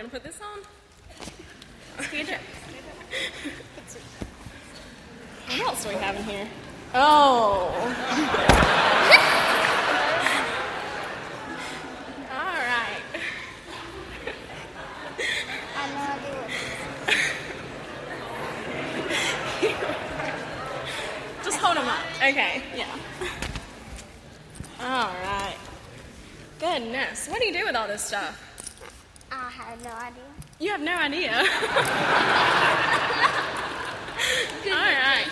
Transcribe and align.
gonna 0.00 0.10
put 0.10 0.22
this 0.22 0.40
on? 0.40 0.60
Stand 2.04 2.30
up. 2.30 2.40
What 5.46 5.60
else 5.60 5.82
do 5.82 5.90
we 5.90 5.96
have 5.96 6.16
in 6.16 6.22
here? 6.24 6.48
Oh. 6.94 7.68
All 12.32 12.60
right. 12.64 13.02
I 15.76 15.86
know 15.90 16.00
I 16.00 16.16
Just 21.44 21.58
hold 21.58 21.76
them 21.76 21.88
up. 21.88 22.00
Okay, 22.16 22.62
yeah. 22.74 22.96
All 24.80 25.12
right. 25.24 25.58
Goodness, 26.58 27.28
what 27.28 27.38
do 27.40 27.46
you 27.46 27.52
do 27.52 27.66
with 27.66 27.76
all 27.76 27.86
this 27.86 28.02
stuff? 28.02 28.49
Have 29.70 29.84
no 29.84 29.92
idea. 29.92 30.24
You 30.58 30.70
have 30.70 30.80
no 30.80 30.96
idea. 30.96 31.30
all 34.66 34.90
right. 34.98 35.28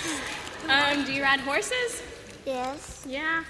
Um, 0.68 1.04
do 1.04 1.12
you 1.12 1.24
ride 1.24 1.40
horses? 1.40 2.04
Yes. 2.46 3.04
Yeah. 3.04 3.42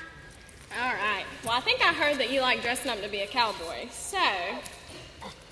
All 0.80 0.94
right. 0.94 1.26
Well, 1.44 1.52
I 1.52 1.60
think 1.60 1.82
I 1.82 1.92
heard 1.92 2.16
that 2.16 2.30
you 2.30 2.40
like 2.40 2.62
dressing 2.62 2.90
up 2.90 3.02
to 3.02 3.08
be 3.10 3.20
a 3.20 3.26
cowboy. 3.26 3.90
So, 3.90 4.16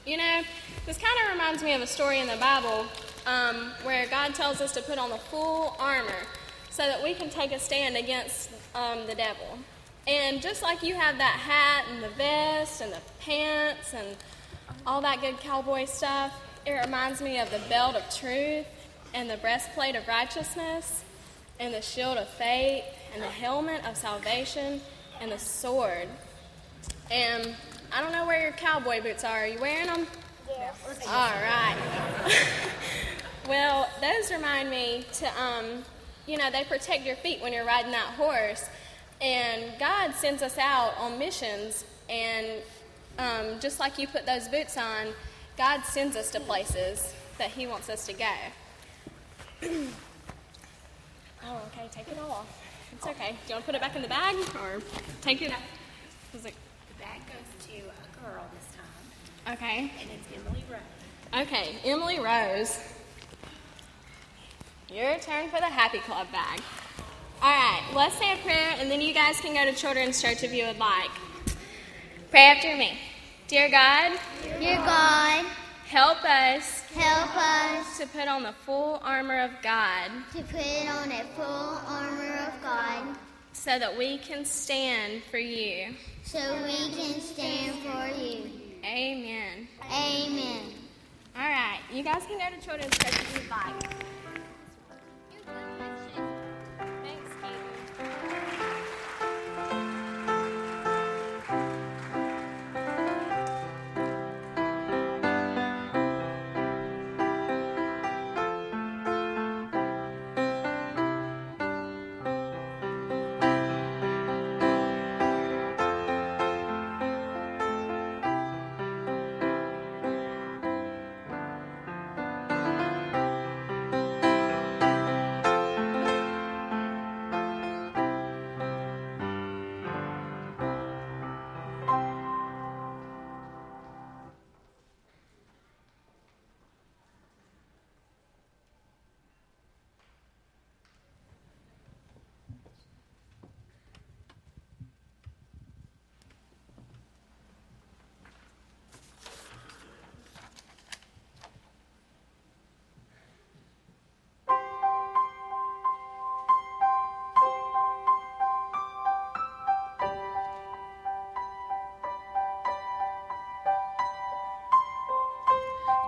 you 0.06 0.16
know, 0.16 0.40
this 0.86 0.96
kind 0.96 1.12
of 1.22 1.32
reminds 1.32 1.62
me 1.62 1.74
of 1.74 1.82
a 1.82 1.86
story 1.86 2.20
in 2.20 2.28
the 2.28 2.36
Bible 2.36 2.86
um, 3.26 3.72
where 3.82 4.06
God 4.06 4.34
tells 4.34 4.62
us 4.62 4.72
to 4.72 4.80
put 4.80 4.96
on 4.96 5.10
the 5.10 5.18
full 5.18 5.76
armor 5.78 6.22
so 6.70 6.84
that 6.84 7.02
we 7.02 7.12
can 7.12 7.28
take 7.28 7.52
a 7.52 7.58
stand 7.58 7.94
against 7.94 8.48
um, 8.74 9.06
the 9.06 9.14
devil. 9.14 9.58
And 10.06 10.40
just 10.40 10.62
like 10.62 10.82
you 10.82 10.94
have 10.94 11.18
that 11.18 11.36
hat 11.36 11.84
and 11.92 12.02
the 12.02 12.08
vest 12.16 12.80
and 12.80 12.90
the 12.90 13.02
pants 13.20 13.92
and 13.92 14.16
all 14.86 15.00
that 15.00 15.20
good 15.20 15.38
cowboy 15.40 15.84
stuff, 15.84 16.32
it 16.64 16.72
reminds 16.72 17.20
me 17.20 17.40
of 17.40 17.50
the 17.50 17.60
belt 17.68 17.96
of 17.96 18.02
truth 18.14 18.66
and 19.14 19.28
the 19.28 19.36
breastplate 19.38 19.96
of 19.96 20.06
righteousness 20.06 21.02
and 21.58 21.74
the 21.74 21.82
shield 21.82 22.18
of 22.18 22.28
faith 22.28 22.84
and 23.12 23.22
the 23.22 23.28
helmet 23.28 23.84
of 23.86 23.96
salvation 23.96 24.80
and 25.20 25.32
the 25.32 25.38
sword. 25.38 26.08
And 27.10 27.54
I 27.92 28.02
don't 28.02 28.12
know 28.12 28.26
where 28.26 28.40
your 28.40 28.52
cowboy 28.52 29.02
boots 29.02 29.24
are. 29.24 29.38
Are 29.38 29.46
you 29.46 29.60
wearing 29.60 29.86
them? 29.86 30.06
Yes. 30.48 30.74
All 31.08 31.30
right. 31.30 31.76
well, 33.48 33.88
those 34.00 34.30
remind 34.30 34.70
me 34.70 35.04
to, 35.14 35.26
um, 35.40 35.84
you 36.26 36.36
know, 36.36 36.50
they 36.50 36.64
protect 36.64 37.04
your 37.04 37.16
feet 37.16 37.40
when 37.40 37.52
you're 37.52 37.64
riding 37.64 37.92
that 37.92 38.14
horse. 38.16 38.68
And 39.20 39.78
God 39.78 40.14
sends 40.14 40.42
us 40.42 40.58
out 40.58 40.94
on 40.98 41.18
missions, 41.18 41.84
and 42.10 42.46
um, 43.18 43.58
just 43.60 43.80
like 43.80 43.98
you 43.98 44.06
put 44.06 44.26
those 44.26 44.48
boots 44.48 44.76
on, 44.76 45.08
God 45.56 45.82
sends 45.84 46.16
us 46.16 46.30
to 46.32 46.40
places 46.40 47.14
that 47.38 47.50
He 47.50 47.66
wants 47.66 47.88
us 47.88 48.06
to 48.06 48.12
go. 48.12 48.32
oh, 49.62 49.68
okay, 51.72 51.88
take 51.90 52.08
it 52.08 52.18
all 52.18 52.30
off. 52.30 52.62
It's 52.92 53.06
okay. 53.06 53.30
Do 53.46 53.48
you 53.48 53.54
want 53.54 53.64
to 53.64 53.72
put 53.72 53.74
it 53.74 53.80
back 53.80 53.96
in 53.96 54.02
the 54.02 54.08
bag, 54.08 54.36
or 54.56 54.80
take 55.20 55.42
it? 55.42 55.52
Was 56.32 56.44
it 56.44 56.54
The 56.88 57.04
bag 57.04 57.20
goes 57.26 57.66
to 57.68 57.76
a 57.78 58.30
girl 58.32 58.44
this 58.54 58.76
time, 58.76 59.54
okay? 59.54 59.90
and 60.00 60.10
it's 60.10 60.26
Emily 60.34 60.64
Rose. 60.70 61.46
Okay, 61.46 61.76
Emily 61.84 62.18
Rose. 62.18 62.78
Your 64.90 65.18
turn 65.18 65.48
for 65.48 65.58
the 65.58 65.66
Happy 65.66 65.98
Club 65.98 66.30
bag. 66.32 66.60
All 67.42 67.50
right, 67.50 67.82
let's 67.94 68.16
say 68.16 68.32
a 68.32 68.36
prayer, 68.38 68.74
and 68.78 68.90
then 68.90 69.00
you 69.00 69.12
guys 69.12 69.40
can 69.40 69.52
go 69.52 69.70
to 69.70 69.76
Children's 69.76 70.22
Church 70.22 70.42
if 70.42 70.52
you 70.54 70.64
would 70.66 70.78
like. 70.78 71.10
Pray 72.36 72.48
after 72.48 72.76
me. 72.76 72.98
Dear 73.48 73.70
God, 73.70 74.18
Dear 74.60 74.76
God, 74.76 75.46
help 75.86 76.22
us 76.22 76.80
help 76.94 77.34
us 77.34 77.96
to 77.96 78.06
put 78.08 78.28
on 78.28 78.42
the 78.42 78.52
full 78.52 79.00
armor 79.02 79.40
of 79.40 79.52
God 79.62 80.10
to 80.32 80.42
put 80.42 80.86
on 80.86 81.12
a 81.12 81.24
full 81.34 81.80
armor 81.88 82.36
of 82.46 82.62
God 82.62 83.16
so 83.54 83.78
that 83.78 83.96
we 83.96 84.18
can 84.18 84.44
stand 84.44 85.22
for 85.30 85.38
you. 85.38 85.94
so 86.24 86.38
we 86.62 86.90
can 86.94 87.22
stand 87.22 87.78
for 87.78 88.22
you. 88.22 88.50
Amen. 88.84 89.66
Amen. 89.90 90.60
All 91.34 91.42
right, 91.42 91.80
you 91.90 92.02
guys 92.02 92.26
can 92.26 92.36
go 92.36 92.54
to 92.54 92.62
Children's 92.62 92.98
Church 92.98 93.14
if 93.14 93.40
you'd 93.40 93.50
like. 93.50 93.94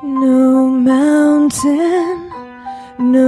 No 0.00 0.68
mountain, 0.68 2.30
no 2.98 3.27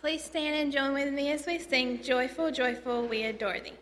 Please 0.00 0.24
stand 0.24 0.56
and 0.56 0.72
join 0.72 0.94
with 0.94 1.12
me 1.12 1.30
as 1.30 1.44
we 1.44 1.58
sing 1.58 2.02
Joyful, 2.02 2.50
Joyful, 2.50 3.06
We 3.06 3.24
Adore 3.24 3.60
Thee. 3.60 3.79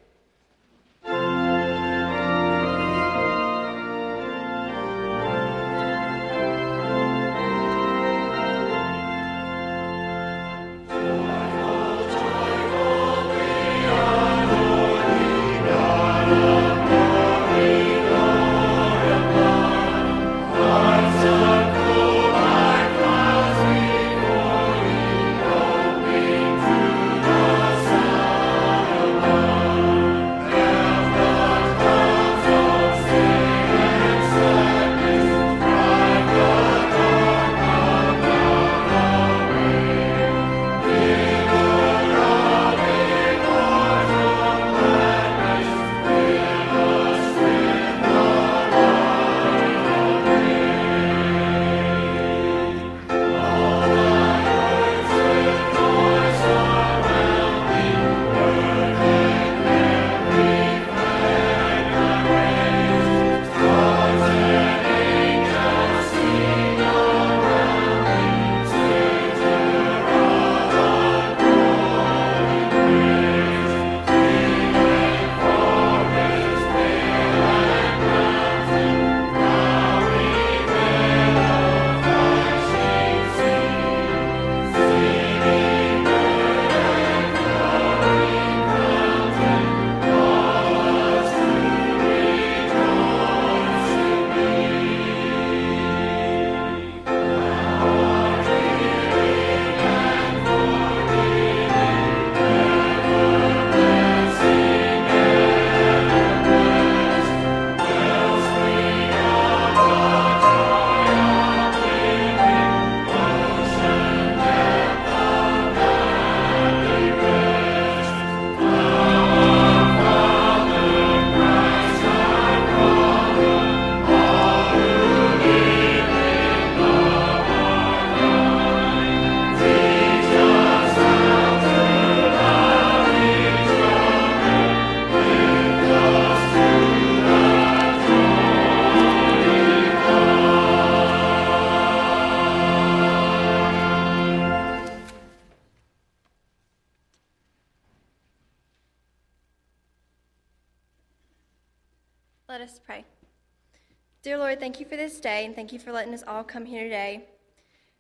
You 154.81 154.87
for 154.87 154.97
this 154.97 155.21
day, 155.21 155.45
and 155.45 155.55
thank 155.55 155.73
you 155.73 155.79
for 155.79 155.93
letting 155.93 156.15
us 156.15 156.23
all 156.27 156.45
come 156.45 156.65
here 156.65 156.85
today. 156.85 157.25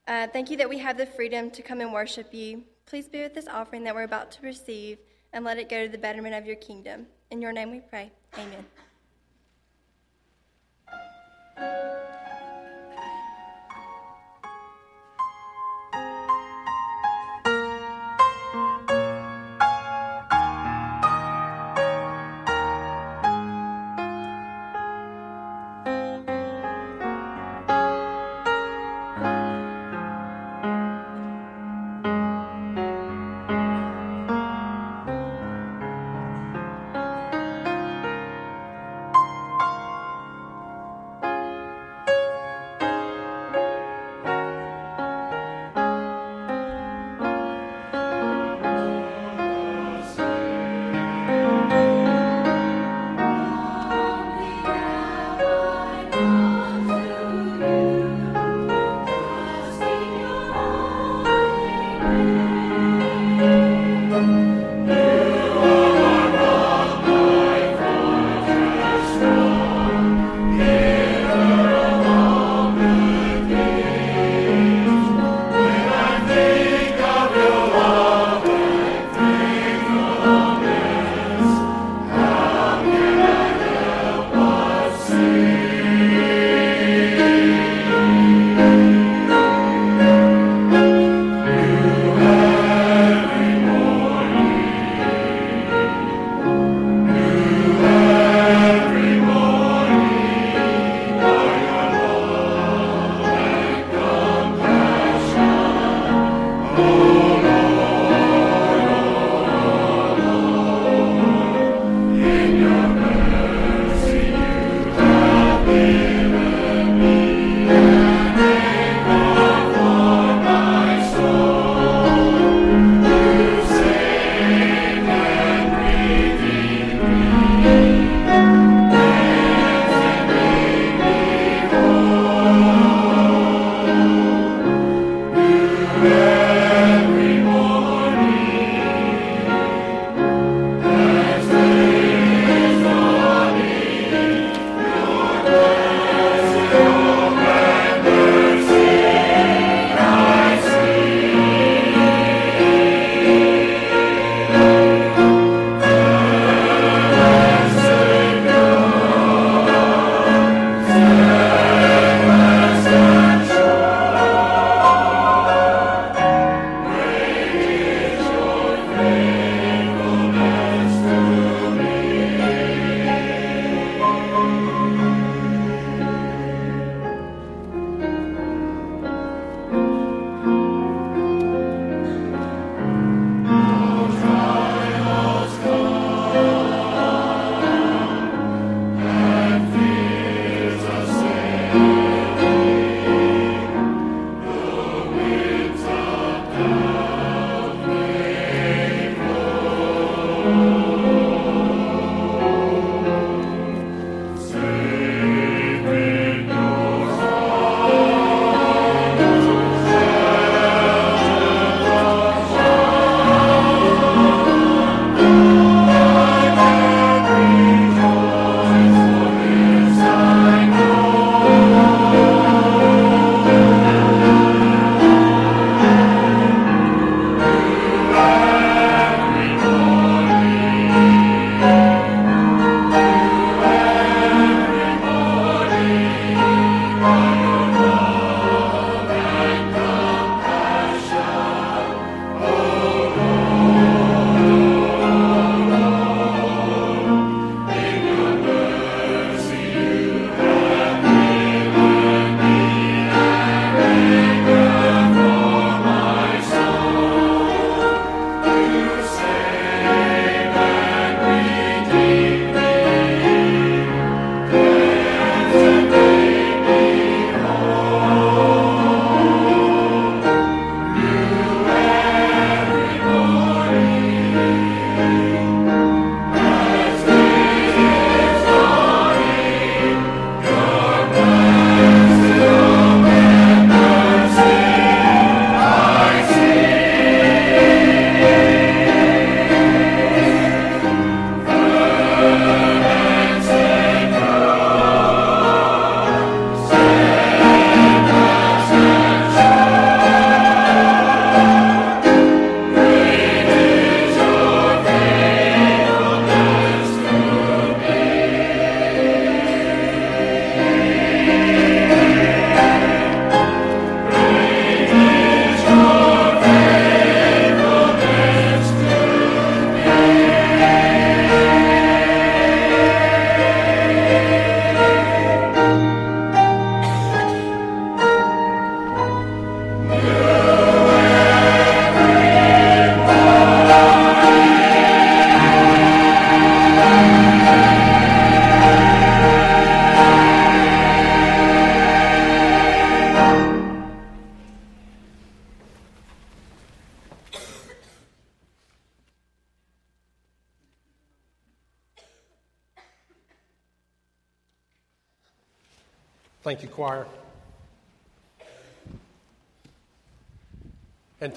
Uh, 0.06 0.26
thank 0.26 0.50
you 0.50 0.56
that 0.56 0.68
we 0.68 0.78
have 0.78 0.96
the 0.96 1.06
freedom 1.06 1.50
to 1.50 1.62
come 1.62 1.80
and 1.80 1.92
worship 1.92 2.32
you. 2.32 2.62
Please 2.86 3.08
be 3.08 3.20
with 3.20 3.34
this 3.34 3.46
offering 3.48 3.84
that 3.84 3.94
we're 3.94 4.04
about 4.04 4.30
to 4.32 4.42
receive, 4.42 4.98
and 5.32 5.44
let 5.44 5.58
it 5.58 5.68
go 5.68 5.84
to 5.84 5.90
the 5.90 5.98
betterment 5.98 6.34
of 6.34 6.46
your 6.46 6.56
kingdom. 6.56 7.06
In 7.30 7.42
your 7.42 7.52
name 7.52 7.70
we 7.70 7.80
pray. 7.80 8.10
Amen. 8.38 8.64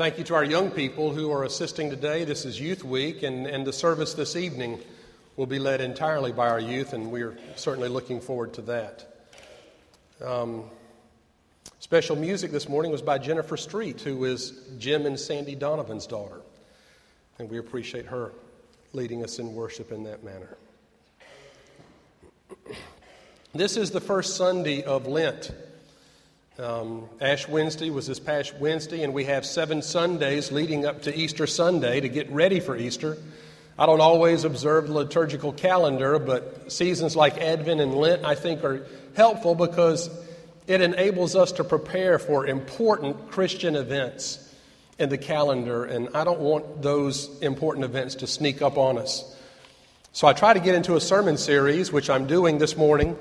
Thank 0.02 0.18
you 0.18 0.24
to 0.24 0.34
our 0.34 0.44
young 0.44 0.72
people 0.72 1.14
who 1.14 1.32
are 1.32 1.44
assisting 1.44 1.88
today. 1.88 2.24
This 2.24 2.44
is 2.44 2.60
Youth 2.60 2.84
Week, 2.84 3.22
and, 3.22 3.46
and 3.46 3.68
the 3.68 3.72
service 3.72 4.16
this 4.16 4.36
evening 4.36 4.80
will 5.36 5.46
be 5.46 5.60
led 5.60 5.80
entirely 5.80 6.32
by 6.32 6.50
our 6.50 6.60
youth, 6.60 6.94
and 6.94 7.12
we're 7.12 7.38
certainly 7.56 7.88
looking 7.88 8.20
forward 8.20 8.52
to 8.54 8.64
that. 8.64 9.28
Um, 10.26 10.64
special 11.78 12.16
music 12.16 12.50
this 12.50 12.68
morning 12.68 12.92
was 12.92 13.04
by 13.04 13.20
Jennifer 13.20 13.56
Street, 13.56 14.02
who 14.02 14.26
is 14.26 14.60
Jim 14.80 15.06
and 15.06 15.20
Sandy 15.20 15.54
Donovan's 15.54 16.08
daughter, 16.08 16.42
and 17.38 17.48
we 17.48 17.60
appreciate 17.60 18.08
her 18.08 18.34
leading 18.94 19.24
us 19.24 19.38
in 19.38 19.54
worship 19.54 19.92
in 19.92 20.06
that 20.06 20.24
manner. 20.24 20.58
This 23.54 23.78
is 23.78 23.92
the 23.92 24.02
first 24.02 24.36
Sunday 24.36 24.82
of 24.82 25.06
Lent. 25.06 25.52
Um, 26.60 27.08
Ash 27.22 27.48
Wednesday 27.48 27.90
was 27.92 28.08
this 28.08 28.20
past 28.20 28.58
Wednesday, 28.58 29.04
and 29.04 29.14
we 29.14 29.24
have 29.24 29.46
seven 29.46 29.82
Sundays 29.82 30.52
leading 30.52 30.86
up 30.86 31.04
to 31.04 31.18
Easter 31.18 31.48
Sunday 31.48 32.02
to 32.02 32.10
get 32.10 32.30
ready 32.30 32.60
for 32.60 32.76
Easter. 32.76 33.18
I 33.80 33.86
don't 33.86 34.02
always 34.02 34.44
observe 34.44 34.88
the 34.88 34.94
liturgical 34.94 35.54
calendar, 35.54 36.20
but 36.20 36.70
seasons 36.70 37.16
like 37.16 37.38
Advent 37.38 37.80
and 37.80 37.96
Lent 37.96 38.26
I 38.26 38.36
think 38.36 38.66
are 38.66 38.86
helpful 39.16 39.56
because 39.56 40.10
it 40.68 40.82
enables 40.82 41.38
us 41.38 41.54
to 41.54 41.64
prepare 41.64 42.20
for 42.20 42.46
important 42.46 43.32
Christian 43.32 43.78
events 43.78 44.54
in 45.00 45.08
the 45.08 45.18
calendar, 45.18 45.86
and 45.86 46.10
I 46.14 46.26
don't 46.26 46.42
want 46.42 46.82
those 46.82 47.30
important 47.40 47.86
events 47.86 48.16
to 48.16 48.28
sneak 48.28 48.62
up 48.62 48.78
on 48.78 48.98
us. 48.98 49.24
So 50.12 50.28
I 50.28 50.34
try 50.34 50.52
to 50.52 50.60
get 50.60 50.76
into 50.76 50.98
a 50.98 51.02
sermon 51.02 51.38
series, 51.38 51.94
which 51.94 52.10
I'm 52.10 52.28
doing 52.28 52.58
this 52.58 52.76
morning 52.76 53.16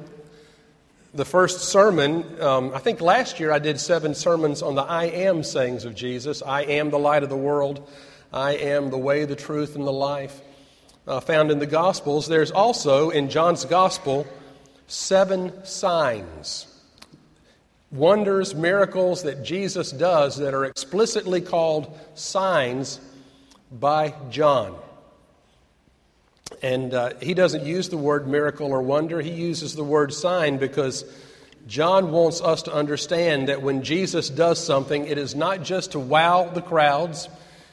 the 1.13 1.25
first 1.25 1.61
sermon, 1.61 2.41
um, 2.41 2.73
I 2.73 2.79
think 2.79 3.01
last 3.01 3.41
year 3.41 3.51
I 3.51 3.59
did 3.59 3.81
seven 3.81 4.15
sermons 4.15 4.63
on 4.63 4.77
the 4.77 4.83
I 4.83 5.05
am 5.07 5.43
sayings 5.43 5.85
of 5.85 5.95
Jesus. 5.95 6.43
I 6.43 6.63
am 6.63 6.91
the 6.91 6.99
light 6.99 7.23
of 7.23 7.29
the 7.29 7.37
world. 7.37 7.89
I 8.33 8.53
am 8.53 8.91
the 8.91 8.99
way, 8.99 9.25
the 9.25 9.35
truth, 9.35 9.75
and 9.75 9.87
the 9.87 9.93
life. 9.93 10.41
Uh, 11.07 11.19
found 11.19 11.51
in 11.51 11.59
the 11.59 11.67
Gospels. 11.67 12.29
There's 12.29 12.53
also 12.53 13.11
in 13.11 13.29
John's 13.29 13.65
Gospel 13.65 14.27
seven 14.87 15.65
signs, 15.65 16.67
wonders, 17.91 18.55
miracles 18.55 19.25
that 19.25 19.43
Jesus 19.43 19.91
does 19.91 20.37
that 20.37 20.55
are 20.55 20.65
explicitly 20.65 21.41
called 21.41 21.99
signs 22.15 23.01
by 23.73 24.15
John. 24.31 24.77
And 26.63 26.93
uh, 26.93 27.13
he 27.21 27.35
doesn't 27.35 27.65
use 27.65 27.89
the 27.89 27.97
word 27.97 28.29
miracle 28.29 28.69
or 28.69 28.83
wonder, 28.83 29.21
he 29.21 29.31
uses 29.31 29.75
the 29.75 29.85
word 29.85 30.13
sign 30.13 30.59
because 30.59 31.05
John 31.67 32.11
wants 32.11 32.41
us 32.41 32.63
to 32.63 32.73
understand 32.73 33.49
that 33.49 33.63
when 33.63 33.83
Jesus 33.83 34.29
does 34.29 34.65
something, 34.65 35.07
it 35.07 35.19
is 35.19 35.35
not 35.35 35.63
just 35.63 35.93
to 35.93 35.99
wow 35.99 36.51
the 36.53 36.63
crowds, 36.63 37.29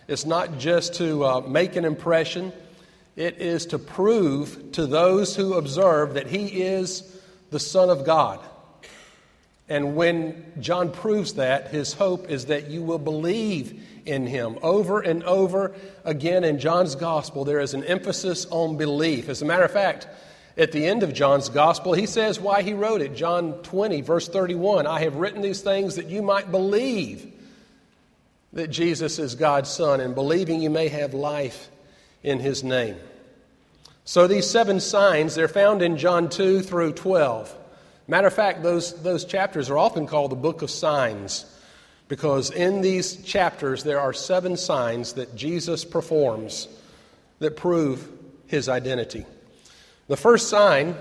it's 0.08 0.26
not 0.26 0.58
just 0.60 0.96
to 0.96 1.26
uh, 1.26 1.42
make 1.42 1.76
an 1.76 1.84
impression, 1.84 2.54
it 3.16 3.40
is 3.40 3.66
to 3.68 3.80
prove 3.80 4.72
to 4.74 4.86
those 4.86 5.36
who 5.36 5.56
observe 5.56 6.14
that 6.14 6.28
he 6.28 6.64
is 6.64 7.04
the 7.50 7.60
Son 7.60 7.90
of 7.90 8.06
God. 8.06 8.40
And 9.70 9.96
when 9.96 10.46
John 10.60 10.92
proves 10.92 11.34
that, 11.34 11.70
his 11.70 11.94
hope 11.94 12.30
is 12.30 12.46
that 12.46 12.70
you 12.70 12.82
will 12.82 13.00
believe 13.00 13.84
in 14.06 14.26
him. 14.26 14.58
Over 14.62 15.02
and 15.02 15.24
over 15.24 15.76
again 16.06 16.44
in 16.44 16.60
John's 16.60 16.96
gospel, 16.96 17.44
there 17.44 17.60
is 17.60 17.74
an 17.74 17.84
emphasis 17.84 18.46
on 18.50 18.78
belief. 18.78 19.28
As 19.28 19.42
a 19.42 19.46
matter 19.46 19.64
of 19.64 19.72
fact, 19.72 20.08
at 20.58 20.72
the 20.72 20.86
end 20.86 21.04
of 21.04 21.14
John's 21.14 21.50
gospel, 21.50 21.94
he 21.94 22.06
says 22.06 22.40
why 22.40 22.62
he 22.62 22.74
wrote 22.74 23.02
it. 23.02 23.16
John 23.16 23.54
20, 23.64 24.02
verse 24.02 24.28
31 24.30 24.88
I 24.88 25.02
have 25.02 25.16
written 25.16 25.42
these 25.42 25.62
things 25.62 25.96
that 25.96 26.08
you 26.08 26.22
might 26.22 26.50
believe 26.50 27.34
that 28.54 28.70
Jesus 28.70 29.20
is 29.20 29.36
God's 29.36 29.70
Son, 29.70 30.00
and 30.00 30.16
believing 30.16 30.62
you 30.62 30.70
may 30.70 30.88
have 30.88 31.14
life 31.14 31.70
in 32.24 32.40
his 32.40 32.64
name. 32.64 32.96
So 34.06 34.26
these 34.26 34.50
seven 34.50 34.80
signs, 34.80 35.36
they're 35.36 35.50
found 35.50 35.82
in 35.82 35.98
John 35.98 36.30
2 36.30 36.62
through 36.62 36.94
12. 36.94 37.54
Matter 38.08 38.28
of 38.28 38.34
fact, 38.34 38.64
those, 38.64 38.94
those 39.04 39.26
chapters 39.26 39.70
are 39.70 39.78
often 39.78 40.08
called 40.08 40.32
the 40.32 40.36
book 40.36 40.62
of 40.62 40.70
signs 40.70 41.46
because 42.08 42.52
in 42.52 42.82
these 42.82 43.18
chapters 43.18 43.84
there 43.84 44.00
are 44.00 44.14
seven 44.14 44.56
signs 44.56 45.14
that 45.14 45.36
Jesus 45.36 45.84
performs 45.84 46.70
that 47.40 47.58
prove 47.58 48.10
his 48.48 48.70
identity. 48.70 49.26
The 50.08 50.16
first 50.16 50.50
sign 50.50 50.96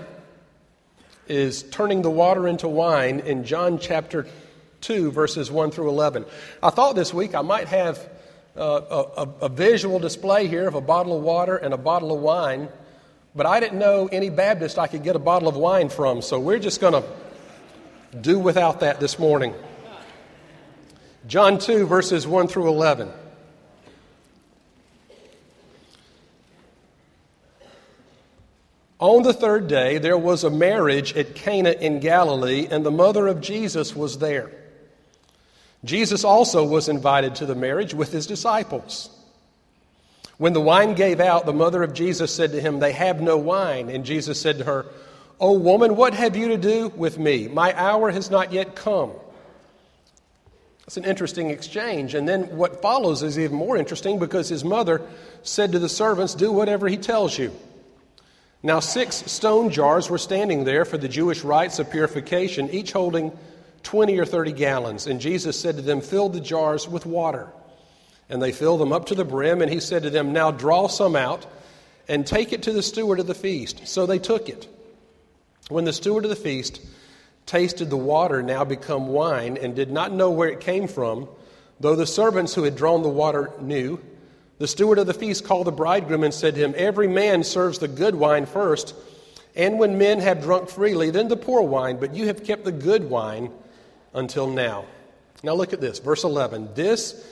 is 1.29 1.63
turning 1.63 2.01
the 2.01 2.11
water 2.11 2.45
into 2.47 2.67
wine 2.67 3.21
in 3.21 3.45
John 3.45 3.79
chapter 3.79 4.27
2, 4.81 5.11
verses 5.11 5.49
1 5.49 5.71
through 5.71 5.89
11. 5.89 6.25
I 6.61 6.69
thought 6.71 6.95
this 6.95 7.13
week 7.13 7.35
I 7.35 7.41
might 7.41 7.69
have 7.69 7.99
uh, 8.57 9.05
a, 9.17 9.45
a 9.45 9.49
visual 9.49 9.99
display 9.99 10.47
here 10.47 10.67
of 10.67 10.75
a 10.75 10.81
bottle 10.81 11.17
of 11.17 11.23
water 11.23 11.55
and 11.55 11.73
a 11.73 11.77
bottle 11.77 12.13
of 12.13 12.19
wine 12.21 12.67
but 13.35 13.45
I 13.45 13.59
didn't 13.59 13.79
know 13.79 14.07
any 14.11 14.29
Baptist 14.29 14.79
I 14.79 14.87
could 14.87 15.03
get 15.03 15.15
a 15.15 15.19
bottle 15.19 15.47
of 15.47 15.55
wine 15.55 15.89
from, 15.89 16.21
so 16.21 16.39
we're 16.39 16.59
just 16.59 16.81
going 16.81 16.93
to 16.93 17.03
do 18.19 18.39
without 18.39 18.79
that 18.81 18.99
this 18.99 19.19
morning. 19.19 19.53
John 21.27 21.59
2, 21.59 21.85
verses 21.85 22.25
1 22.25 22.47
through 22.47 22.69
11. 22.69 23.11
On 28.99 29.21
the 29.21 29.33
third 29.33 29.67
day, 29.67 29.99
there 29.99 30.17
was 30.17 30.43
a 30.43 30.49
marriage 30.49 31.15
at 31.15 31.35
Cana 31.35 31.71
in 31.71 31.99
Galilee, 31.99 32.67
and 32.69 32.83
the 32.83 32.91
mother 32.91 33.27
of 33.27 33.41
Jesus 33.41 33.95
was 33.95 34.17
there. 34.17 34.49
Jesus 35.83 36.23
also 36.23 36.65
was 36.65 36.89
invited 36.89 37.35
to 37.35 37.45
the 37.45 37.53
marriage 37.53 37.93
with 37.93 38.11
his 38.11 38.25
disciples. 38.25 39.09
When 40.37 40.53
the 40.53 40.61
wine 40.61 40.93
gave 40.93 41.19
out, 41.19 41.45
the 41.45 41.53
mother 41.53 41.81
of 41.81 41.93
Jesus 41.93 42.33
said 42.33 42.51
to 42.51 42.61
him, 42.61 42.79
They 42.79 42.91
have 42.91 43.21
no 43.21 43.37
wine. 43.37 43.89
And 43.89 44.05
Jesus 44.05 44.39
said 44.39 44.59
to 44.59 44.63
her, 44.65 44.85
O 45.39 45.57
woman, 45.57 45.95
what 45.95 46.13
have 46.13 46.35
you 46.35 46.49
to 46.49 46.57
do 46.57 46.89
with 46.89 47.17
me? 47.17 47.47
My 47.47 47.73
hour 47.79 48.11
has 48.11 48.29
not 48.29 48.53
yet 48.53 48.75
come. 48.75 49.11
It's 50.85 50.97
an 50.97 51.05
interesting 51.05 51.49
exchange. 51.49 52.15
And 52.15 52.27
then 52.27 52.55
what 52.55 52.81
follows 52.81 53.21
is 53.21 53.37
even 53.37 53.57
more 53.57 53.77
interesting 53.77 54.19
because 54.19 54.47
his 54.47 54.63
mother 54.63 55.01
said 55.43 55.73
to 55.73 55.79
the 55.79 55.89
servants, 55.89 56.33
Do 56.33 56.51
whatever 56.51 56.87
he 56.87 56.97
tells 56.97 57.37
you. 57.37 57.51
Now, 58.63 58.79
six 58.79 59.15
stone 59.31 59.69
jars 59.69 60.09
were 60.09 60.17
standing 60.17 60.63
there 60.63 60.85
for 60.85 60.97
the 60.97 61.07
Jewish 61.07 61.43
rites 61.43 61.79
of 61.79 61.91
purification, 61.91 62.69
each 62.69 62.91
holding 62.91 63.37
20 63.83 64.17
or 64.17 64.25
30 64.25 64.53
gallons. 64.53 65.07
And 65.07 65.19
Jesus 65.19 65.59
said 65.59 65.75
to 65.75 65.81
them, 65.81 66.01
Fill 66.01 66.29
the 66.29 66.41
jars 66.41 66.87
with 66.87 67.05
water. 67.05 67.49
And 68.29 68.41
they 68.41 68.51
filled 68.51 68.81
them 68.81 68.91
up 68.91 69.05
to 69.05 69.15
the 69.15 69.25
brim, 69.25 69.61
and 69.61 69.71
he 69.71 69.79
said 69.79 70.03
to 70.03 70.09
them, 70.09 70.33
Now 70.33 70.51
draw 70.51 70.87
some 70.87 71.15
out 71.15 71.45
and 72.07 72.25
take 72.25 72.53
it 72.53 72.63
to 72.63 72.73
the 72.73 72.83
steward 72.83 73.19
of 73.19 73.27
the 73.27 73.35
feast. 73.35 73.87
So 73.87 74.05
they 74.05 74.19
took 74.19 74.49
it. 74.49 74.67
When 75.69 75.85
the 75.85 75.93
steward 75.93 76.23
of 76.23 76.29
the 76.29 76.35
feast 76.35 76.81
tasted 77.45 77.89
the 77.89 77.97
water 77.97 78.41
now 78.41 78.63
become 78.63 79.07
wine 79.07 79.57
and 79.57 79.75
did 79.75 79.91
not 79.91 80.13
know 80.13 80.31
where 80.31 80.49
it 80.49 80.59
came 80.59 80.87
from, 80.87 81.27
though 81.79 81.95
the 81.95 82.07
servants 82.07 82.53
who 82.53 82.63
had 82.63 82.75
drawn 82.75 83.01
the 83.01 83.09
water 83.09 83.51
knew, 83.59 83.99
the 84.59 84.67
steward 84.67 84.97
of 84.97 85.07
the 85.07 85.13
feast 85.13 85.45
called 85.45 85.67
the 85.67 85.71
bridegroom 85.71 86.23
and 86.23 86.33
said 86.33 86.55
to 86.55 86.61
him, 86.61 86.73
Every 86.75 87.07
man 87.07 87.43
serves 87.43 87.79
the 87.79 87.87
good 87.87 88.15
wine 88.15 88.45
first, 88.45 88.95
and 89.55 89.77
when 89.77 89.97
men 89.97 90.19
have 90.19 90.41
drunk 90.41 90.69
freely, 90.69 91.11
then 91.11 91.27
the 91.27 91.37
poor 91.37 91.61
wine, 91.61 91.97
but 91.97 92.15
you 92.15 92.27
have 92.27 92.43
kept 92.43 92.63
the 92.63 92.71
good 92.71 93.09
wine 93.09 93.51
until 94.13 94.47
now. 94.47 94.85
Now 95.43 95.53
look 95.53 95.73
at 95.73 95.81
this, 95.81 95.99
verse 95.99 96.23
11. 96.23 96.69
This 96.73 97.23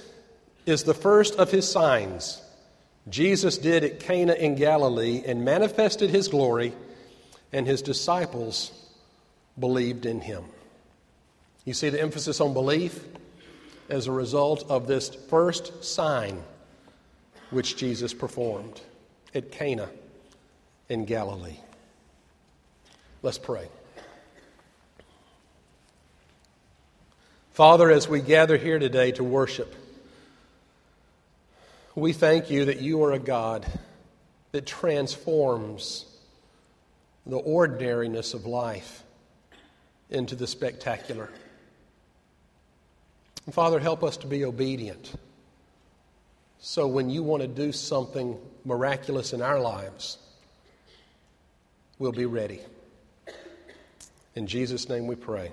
is 0.65 0.83
the 0.83 0.93
first 0.93 1.35
of 1.35 1.51
his 1.51 1.69
signs 1.69 2.41
Jesus 3.07 3.57
did 3.57 3.83
at 3.83 3.99
Cana 3.99 4.33
in 4.33 4.55
Galilee 4.55 5.23
and 5.25 5.45
manifested 5.45 6.09
his 6.09 6.27
glory, 6.27 6.73
and 7.53 7.67
his 7.67 7.81
disciples 7.81 8.71
believed 9.59 10.05
in 10.05 10.21
him. 10.21 10.43
You 11.65 11.73
see 11.73 11.89
the 11.89 12.01
emphasis 12.01 12.41
on 12.41 12.53
belief 12.53 12.99
as 13.89 14.07
a 14.07 14.11
result 14.11 14.69
of 14.69 14.87
this 14.87 15.09
first 15.09 15.83
sign 15.83 16.43
which 17.51 17.77
Jesus 17.77 18.13
performed 18.13 18.81
at 19.35 19.51
Cana 19.51 19.89
in 20.89 21.05
Galilee. 21.05 21.59
Let's 23.21 23.37
pray. 23.37 23.67
Father, 27.51 27.89
as 27.91 28.09
we 28.09 28.19
gather 28.19 28.57
here 28.57 28.79
today 28.79 29.11
to 29.13 29.23
worship, 29.23 29.73
we 31.95 32.11
thank 32.13 32.51
you 32.51 32.65
that 32.65 32.81
you 32.81 33.03
are 33.03 33.13
a 33.13 33.19
God 33.19 33.65
that 34.51 34.65
transforms 34.65 36.05
the 37.25 37.37
ordinariness 37.37 38.33
of 38.33 38.45
life 38.45 39.03
into 40.09 40.35
the 40.35 40.45
spectacular. 40.45 41.29
And 43.45 43.53
Father, 43.53 43.79
help 43.79 44.03
us 44.03 44.17
to 44.17 44.27
be 44.27 44.45
obedient. 44.45 45.13
So 46.59 46.87
when 46.87 47.09
you 47.09 47.23
want 47.23 47.41
to 47.41 47.47
do 47.47 47.71
something 47.71 48.37
miraculous 48.65 49.33
in 49.33 49.41
our 49.41 49.59
lives, 49.59 50.17
we'll 51.99 52.11
be 52.11 52.25
ready. 52.25 52.59
In 54.35 54.47
Jesus' 54.47 54.89
name 54.89 55.07
we 55.07 55.15
pray. 55.15 55.51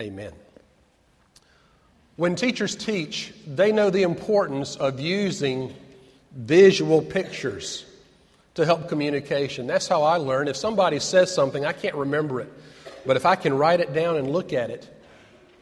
Amen. 0.00 0.32
When 2.18 2.34
teachers 2.34 2.74
teach, 2.74 3.32
they 3.46 3.70
know 3.70 3.90
the 3.90 4.02
importance 4.02 4.74
of 4.74 4.98
using 4.98 5.72
visual 6.34 7.00
pictures 7.00 7.86
to 8.56 8.66
help 8.66 8.88
communication. 8.88 9.68
That's 9.68 9.86
how 9.86 10.02
I 10.02 10.16
learn. 10.16 10.48
If 10.48 10.56
somebody 10.56 10.98
says 10.98 11.32
something, 11.32 11.64
I 11.64 11.72
can't 11.72 11.94
remember 11.94 12.40
it. 12.40 12.52
But 13.06 13.16
if 13.16 13.24
I 13.24 13.36
can 13.36 13.56
write 13.56 13.78
it 13.78 13.94
down 13.94 14.16
and 14.16 14.32
look 14.32 14.52
at 14.52 14.70
it, 14.70 14.92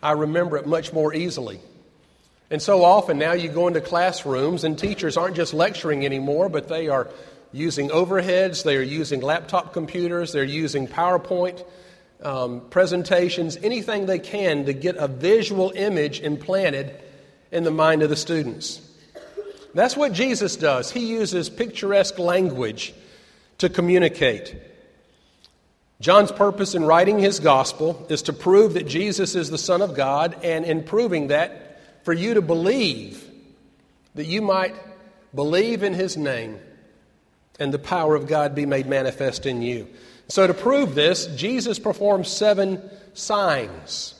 I 0.03 0.13
remember 0.13 0.57
it 0.57 0.67
much 0.67 0.95
more 0.95 1.13
easily. 1.13 1.61
And 2.51 2.63
so 2.63 2.85
often 2.85 3.19
now 3.19 3.35
you 3.35 3.51
go 3.51 3.69
into 3.69 3.83
classrooms 3.83 4.65
and 4.65 4.79
teachers 4.79 5.19
aren't 5.19 5.37
just 5.37 5.53
lecturing 5.53 6.07
anymore, 6.07 6.49
but 6.49 6.69
they 6.69 6.89
are 6.89 7.11
using 7.53 7.91
overheads, 7.91 8.65
they 8.65 8.79
are 8.79 8.83
using 8.83 9.21
laptop 9.21 9.75
computers, 9.75 10.33
they're 10.33 10.43
using 10.43 10.89
PowerPoint 10.89 11.63
um, 12.23 12.63
presentations, 12.71 13.57
anything 13.63 14.07
they 14.07 14.19
can 14.19 14.65
to 14.67 14.73
get 14.73 14.97
a 14.97 15.09
visual 15.09 15.73
image 15.75 16.21
implanted 16.21 16.95
in 17.51 17.65
the 17.65 17.71
mind 17.71 18.03
of 18.03 18.11
the 18.11 18.17
students. 18.17 18.81
That's 19.75 19.97
what 19.97 20.13
Jesus 20.13 20.57
does. 20.57 20.91
He 20.91 21.07
uses 21.07 21.51
picturesque 21.51 22.19
language 22.19 22.95
to 23.59 23.69
communicate. 23.69 24.57
John's 26.01 26.33
purpose 26.33 26.75
in 26.75 26.85
writing 26.85 27.19
his 27.19 27.41
gospel 27.41 28.07
is 28.09 28.23
to 28.23 28.33
prove 28.33 28.75
that 28.75 28.87
Jesus 28.87 29.35
is 29.35 29.51
the 29.51 29.59
Son 29.59 29.83
of 29.83 29.95
God, 29.95 30.37
and 30.43 30.65
in 30.65 30.83
proving 30.83 31.29
that, 31.29 31.81
for 32.05 32.13
you 32.13 32.35
to 32.35 32.43
believe, 32.43 33.23
that 34.15 34.27
you 34.27 34.43
might 34.43 34.75
believe 35.35 35.83
in 35.83 35.95
his 35.95 36.17
name 36.17 36.59
and 37.59 37.73
the 37.73 37.79
power 37.79 38.15
of 38.15 38.27
God 38.27 38.55
be 38.55 38.67
made 38.67 38.87
manifest 38.87 39.47
in 39.47 39.63
you. 39.63 39.89
So, 40.29 40.47
to 40.47 40.55
prove 40.55 40.95
this, 40.95 41.27
Jesus 41.37 41.79
performed 41.79 42.27
seven 42.27 42.83
signs. 43.15 44.15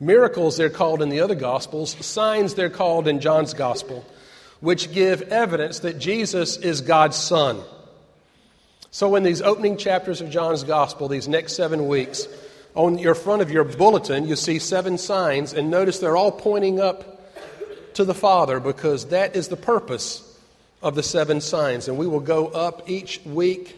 Miracles, 0.00 0.56
they're 0.56 0.70
called 0.70 1.02
in 1.02 1.08
the 1.08 1.20
other 1.20 1.34
Gospels, 1.34 1.94
signs, 2.04 2.54
they're 2.54 2.70
called 2.70 3.08
in 3.08 3.20
John's 3.20 3.52
Gospel 3.54 4.04
which 4.60 4.92
give 4.92 5.22
evidence 5.22 5.80
that 5.80 5.98
Jesus 5.98 6.56
is 6.56 6.80
God's 6.80 7.16
Son. 7.16 7.60
So, 8.90 9.14
in 9.16 9.22
these 9.22 9.42
opening 9.42 9.76
chapters 9.76 10.20
of 10.20 10.30
John's 10.30 10.64
Gospel, 10.64 11.08
these 11.08 11.28
next 11.28 11.54
seven 11.54 11.88
weeks, 11.88 12.26
on 12.74 12.98
your 12.98 13.14
front 13.14 13.42
of 13.42 13.50
your 13.50 13.64
bulletin, 13.64 14.26
you 14.26 14.36
see 14.36 14.58
seven 14.58 14.98
signs, 14.98 15.52
and 15.52 15.70
notice 15.70 15.98
they're 15.98 16.16
all 16.16 16.32
pointing 16.32 16.80
up 16.80 17.32
to 17.94 18.04
the 18.04 18.14
Father 18.14 18.60
because 18.60 19.06
that 19.06 19.36
is 19.36 19.48
the 19.48 19.56
purpose 19.56 20.24
of 20.82 20.94
the 20.94 21.02
seven 21.02 21.40
signs. 21.40 21.88
And 21.88 21.98
we 21.98 22.06
will 22.06 22.20
go 22.20 22.46
up 22.46 22.88
each 22.88 23.20
week 23.24 23.76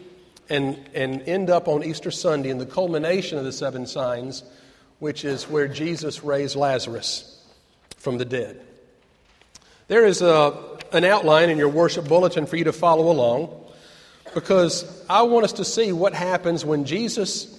and, 0.51 0.77
and 0.93 1.21
end 1.21 1.49
up 1.49 1.69
on 1.69 1.81
Easter 1.81 2.11
Sunday 2.11 2.49
in 2.49 2.57
the 2.57 2.65
culmination 2.65 3.37
of 3.37 3.45
the 3.45 3.53
seven 3.53 3.87
signs, 3.87 4.43
which 4.99 5.23
is 5.23 5.47
where 5.47 5.69
Jesus 5.69 6.25
raised 6.25 6.57
Lazarus 6.57 7.41
from 7.95 8.17
the 8.17 8.25
dead. 8.25 8.61
There 9.87 10.05
is 10.05 10.21
a, 10.21 10.53
an 10.91 11.05
outline 11.05 11.49
in 11.49 11.57
your 11.57 11.69
worship 11.69 12.07
bulletin 12.07 12.45
for 12.45 12.57
you 12.57 12.65
to 12.65 12.73
follow 12.73 13.09
along 13.09 13.49
because 14.33 15.05
I 15.09 15.21
want 15.21 15.45
us 15.45 15.53
to 15.53 15.65
see 15.65 15.93
what 15.93 16.13
happens 16.13 16.65
when 16.65 16.83
Jesus 16.83 17.57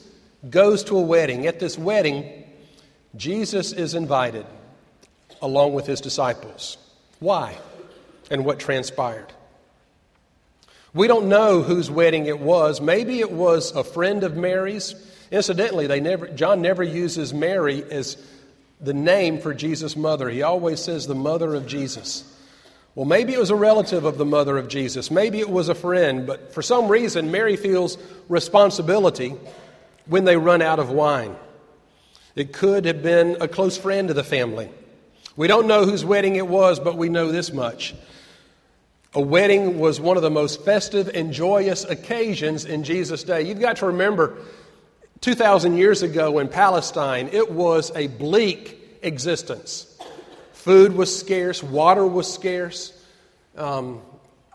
goes 0.49 0.85
to 0.85 0.99
a 0.99 1.03
wedding. 1.03 1.47
At 1.47 1.61
this 1.61 1.79
wedding, 1.79 2.45
Jesus 3.17 3.73
is 3.73 3.95
invited 3.95 4.45
along 5.41 5.73
with 5.73 5.87
his 5.87 6.03
disciples. 6.03 6.77
Why? 7.21 7.57
And 8.31 8.45
what 8.45 8.59
transpired? 8.59 9.33
We 10.95 11.07
don't 11.07 11.29
know 11.29 11.63
whose 11.63 11.91
wedding 11.91 12.27
it 12.27 12.39
was. 12.39 12.81
Maybe 12.81 13.21
it 13.21 13.33
was 13.33 13.73
a 13.73 13.83
friend 13.83 14.25
of 14.25 14.37
Mary's. 14.37 14.95
Incidentally, 15.31 15.87
they 15.87 16.01
never, 16.01 16.29
John 16.29 16.61
never 16.61 16.83
uses 16.83 17.33
Mary 17.33 17.83
as 17.91 18.17
the 18.81 18.93
name 18.93 19.41
for 19.41 19.55
Jesus' 19.55 19.97
mother. 19.97 20.29
He 20.29 20.43
always 20.43 20.81
says 20.81 21.07
the 21.07 21.15
mother 21.15 21.55
of 21.55 21.67
Jesus. 21.67 22.29
Well, 22.95 23.07
maybe 23.07 23.33
it 23.33 23.39
was 23.39 23.49
a 23.49 23.57
relative 23.57 24.05
of 24.05 24.19
the 24.19 24.27
mother 24.27 24.59
of 24.59 24.69
Jesus. 24.69 25.11
Maybe 25.11 25.41
it 25.41 25.49
was 25.49 25.71
a 25.71 25.75
friend, 25.75 26.27
but 26.27 26.53
for 26.53 26.61
some 26.61 26.89
reason, 26.89 27.31
Mary 27.31 27.57
feels 27.57 27.97
responsibility 28.29 29.35
when 30.05 30.25
they 30.25 30.37
run 30.37 30.61
out 30.61 30.79
of 30.79 30.91
wine. 30.91 31.35
It 32.37 32.53
could 32.53 32.85
have 32.85 33.03
been 33.03 33.39
a 33.41 33.49
close 33.49 33.79
friend 33.79 34.11
of 34.11 34.17
the 34.17 34.25
family. 34.25 34.69
We 35.37 35.49
don't 35.49 35.67
know 35.67 35.87
whose 35.87 36.05
wedding 36.05 36.37
it 36.37 36.47
was, 36.47 36.81
but 36.81 36.99
we 36.99 37.09
know 37.09 37.33
this 37.33 37.51
much. 37.51 37.95
A 39.15 39.21
wedding 39.21 39.79
was 39.79 40.01
one 40.01 40.17
of 40.17 40.23
the 40.23 40.31
most 40.31 40.65
festive 40.65 41.11
and 41.13 41.33
joyous 41.33 41.85
occasions 41.85 42.65
in 42.65 42.83
Jesus' 42.83 43.25
day. 43.25 43.43
You've 43.43 43.61
got 43.61 43.77
to 43.79 43.87
remember, 43.87 44.39
2,000 45.21 45.77
years 45.77 46.03
ago 46.03 46.39
in 46.39 46.49
Palestine, 46.49 47.29
it 47.31 47.53
was 47.53 47.93
a 47.95 48.07
bleak 48.07 48.79
existence. 49.03 49.87
Food 50.55 50.95
was 50.95 51.15
scarce, 51.15 51.63
water 51.63 52.07
was 52.07 52.33
scarce, 52.33 52.93
um, 53.57 54.01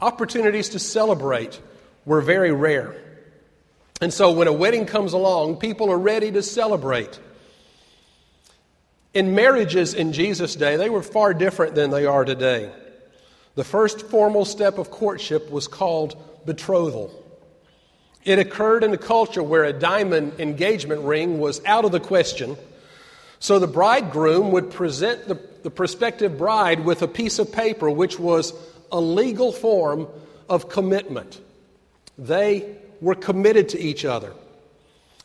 opportunities 0.02 0.70
to 0.70 0.80
celebrate 0.80 1.62
were 2.06 2.22
very 2.22 2.52
rare. 2.52 2.96
And 4.02 4.12
so 4.12 4.32
when 4.32 4.48
a 4.48 4.54
wedding 4.54 4.88
comes 4.88 5.14
along, 5.14 5.58
people 5.58 5.92
are 5.92 5.98
ready 6.00 6.32
to 6.32 6.42
celebrate. 6.42 7.20
In 9.14 9.36
marriages 9.36 9.94
in 9.94 10.14
Jesus' 10.14 10.56
day, 10.56 10.78
they 10.78 10.90
were 10.90 11.04
far 11.04 11.34
different 11.36 11.76
than 11.76 11.92
they 11.92 12.08
are 12.08 12.26
today. 12.26 12.72
The 13.58 13.64
first 13.64 14.04
formal 14.04 14.46
step 14.46 14.78
of 14.78 14.92
courtship 14.92 15.50
was 15.50 15.68
called 15.68 16.16
betrothal. 16.46 17.12
It 18.24 18.38
occurred 18.38 18.84
in 18.84 18.94
a 18.94 19.00
culture 19.00 19.42
where 19.42 19.64
a 19.64 19.74
diamond 19.74 20.40
engagement 20.40 21.02
ring 21.02 21.40
was 21.40 21.60
out 21.66 21.84
of 21.84 21.92
the 21.92 22.00
question. 22.00 22.56
So 23.40 23.58
the 23.58 23.66
bridegroom 23.66 24.52
would 24.52 24.70
present 24.70 25.28
the, 25.28 25.40
the 25.64 25.72
prospective 25.72 26.38
bride 26.38 26.86
with 26.86 27.02
a 27.02 27.08
piece 27.08 27.40
of 27.40 27.52
paper 27.52 27.90
which 27.90 28.20
was 28.20 28.54
a 28.92 29.02
legal 29.02 29.52
form 29.52 30.08
of 30.48 30.70
commitment. 30.70 31.42
They 32.16 32.78
were 33.02 33.16
committed 33.16 33.70
to 33.70 33.80
each 33.80 34.06
other. 34.06 34.34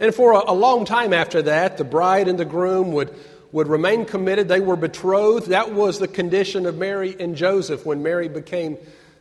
And 0.01 0.14
for 0.14 0.33
a, 0.33 0.51
a 0.51 0.55
long 0.55 0.87
time 0.87 1.12
after 1.12 1.42
that, 1.42 1.77
the 1.77 1.85
bride 1.85 2.29
and 2.29 2.38
the 2.38 2.47
groom 2.47 2.92
would, 2.92 3.14
would 3.53 3.69
remain 3.69 4.07
committed. 4.07 4.49
They 4.49 4.61
were 4.61 4.77
betrothed. 4.77 5.49
That 5.49 5.73
was 5.73 5.99
the 5.99 6.09
condition 6.09 6.67
of 6.67 6.77
Mary 6.77 7.15
and 7.21 7.37
Joseph 7.37 7.87
when 7.87 8.03
Mary 8.03 8.29
became 8.29 8.79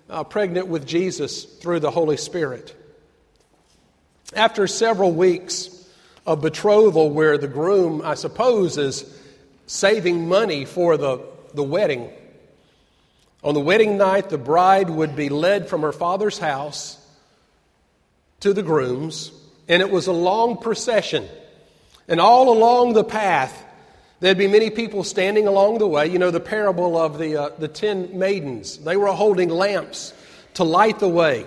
uh, 0.10 0.24
pregnant 0.24 0.68
with 0.68 0.88
Jesus 0.88 1.44
through 1.44 1.82
the 1.82 1.92
Holy 1.92 2.18
Spirit. 2.18 2.76
After 4.34 4.66
several 4.66 5.12
weeks 5.12 5.70
of 6.26 6.42
betrothal, 6.42 7.10
where 7.10 7.38
the 7.38 7.48
groom, 7.48 8.02
I 8.04 8.16
suppose, 8.16 8.78
is 8.78 9.20
saving 9.68 10.28
money 10.28 10.66
for 10.66 10.96
the, 10.96 11.22
the 11.54 11.64
wedding, 11.64 12.10
on 13.44 13.56
the 13.56 13.60
wedding 13.60 13.98
night, 13.98 14.30
the 14.30 14.38
bride 14.38 14.90
would 14.90 15.16
be 15.16 15.30
led 15.30 15.68
from 15.68 15.82
her 15.82 15.92
father's 15.92 16.38
house 16.38 16.98
to 18.42 18.54
the 18.54 18.62
groom's, 18.62 19.32
and 19.68 19.82
it 19.82 19.90
was 19.90 20.08
a 20.08 20.14
long 20.14 20.58
procession. 20.58 21.28
And 22.08 22.20
all 22.20 22.56
along 22.56 22.94
the 22.94 23.04
path, 23.04 23.66
there'd 24.22 24.38
be 24.38 24.48
many 24.48 24.70
people 24.70 25.04
standing 25.04 25.48
along 25.48 25.80
the 25.80 25.88
way. 25.88 26.08
You 26.08 26.18
know 26.18 26.32
the 26.32 26.40
parable 26.40 26.98
of 26.98 27.18
the, 27.18 27.36
uh, 27.36 27.50
the 27.60 27.68
ten 27.68 28.18
maidens. 28.18 28.78
They 28.78 28.96
were 28.96 29.08
holding 29.08 29.50
lamps 29.50 30.14
to 30.54 30.64
light 30.64 31.00
the 31.00 31.10
way. 31.10 31.46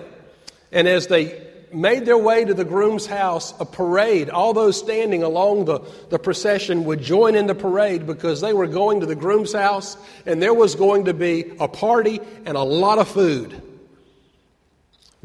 And 0.71 0.87
as 0.87 1.07
they 1.07 1.41
made 1.73 2.05
their 2.05 2.17
way 2.17 2.45
to 2.45 2.53
the 2.53 2.65
groom's 2.65 3.05
house, 3.05 3.53
a 3.59 3.65
parade, 3.65 4.29
all 4.29 4.53
those 4.53 4.77
standing 4.77 5.23
along 5.23 5.65
the, 5.65 5.79
the 6.09 6.19
procession 6.19 6.85
would 6.85 7.01
join 7.01 7.35
in 7.35 7.47
the 7.47 7.55
parade 7.55 8.07
because 8.07 8.41
they 8.41 8.53
were 8.53 8.67
going 8.67 9.01
to 9.01 9.05
the 9.05 9.15
groom's 9.15 9.53
house 9.53 9.97
and 10.25 10.41
there 10.41 10.53
was 10.53 10.75
going 10.75 11.05
to 11.05 11.13
be 11.13 11.53
a 11.59 11.67
party 11.67 12.19
and 12.45 12.55
a 12.57 12.63
lot 12.63 12.97
of 12.97 13.07
food. 13.07 13.61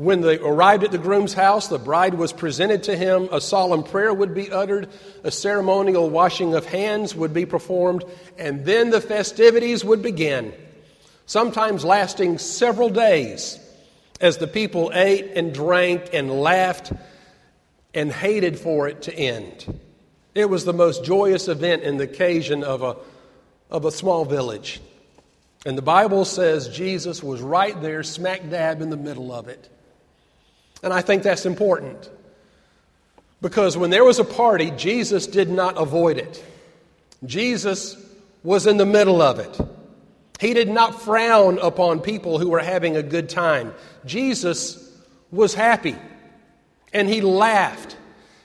When 0.01 0.23
they 0.23 0.39
arrived 0.39 0.83
at 0.83 0.93
the 0.93 0.97
groom's 0.97 1.35
house, 1.35 1.69
the 1.69 1.79
bride 1.79 2.15
was 2.15 2.33
presented 2.33 2.85
to 2.85 2.97
him, 2.97 3.29
a 3.31 3.39
solemn 3.39 3.83
prayer 3.83 4.15
would 4.15 4.33
be 4.33 4.51
uttered, 4.51 4.89
a 5.25 5.31
ceremonial 5.31 6.09
washing 6.09 6.55
of 6.55 6.65
hands 6.65 7.15
would 7.15 7.35
be 7.35 7.45
performed, 7.45 8.05
and 8.39 8.65
then 8.65 8.89
the 8.89 9.03
festivities 9.03 9.85
would 9.85 10.01
begin, 10.01 10.55
sometimes 11.27 11.85
lasting 11.85 12.39
several 12.39 12.89
days 12.89 13.59
as 14.23 14.39
the 14.39 14.47
people 14.47 14.91
ate 14.95 15.33
and 15.37 15.53
drank 15.53 16.09
and 16.15 16.31
laughed 16.31 16.95
and 17.93 18.11
hated 18.11 18.59
for 18.59 18.89
it 18.89 19.03
to 19.03 19.15
end. 19.15 19.79
It 20.35 20.49
was 20.49 20.65
the 20.65 20.73
most 20.73 21.05
joyous 21.05 21.47
event 21.47 21.83
in 21.83 21.99
the 21.99 22.05
occasion 22.05 22.65
of 22.65 22.83
a, 22.83 22.97
of 23.71 23.85
a 23.85 23.93
small 23.93 24.25
village. 24.25 24.81
And 25.67 25.77
the 25.77 25.83
Bible 25.83 26.25
says 26.25 26.71
Jesus 26.71 27.23
was 27.23 27.43
right 27.43 27.79
there, 27.83 28.03
smack 28.03 28.49
dab 28.49 28.81
in 28.81 28.89
the 28.89 28.97
middle 28.97 29.31
of 29.31 29.49
it. 29.49 29.69
And 30.83 30.93
I 30.93 31.03
think 31.03 31.23
that's 31.23 31.47
important. 31.47 32.09
Because 33.41 33.77
when 33.77 33.91
there 33.91 34.05
was 34.05 34.19
a 34.19 34.25
party, 34.25 34.71
Jesus 34.73 35.27
did 35.27 35.49
not 35.51 35.81
avoid 35.81 36.19
it. 36.19 36.45
Jesus 37.25 37.97
was 38.43 38.67
in 38.67 38.77
the 38.77 38.87
middle 38.87 39.21
of 39.21 39.39
it. 39.39 39.61
He 40.41 40.55
did 40.55 40.69
not 40.69 41.03
frown 41.03 41.59
upon 41.59 42.01
people 42.01 42.39
who 42.39 42.49
were 42.49 42.61
having 42.61 42.97
a 42.97 43.03
good 43.03 43.29
time. 43.29 43.75
Jesus 44.07 44.91
was 45.31 45.55
happy 45.55 45.97
and 46.93 47.09
he 47.09 47.21
laughed 47.21 47.97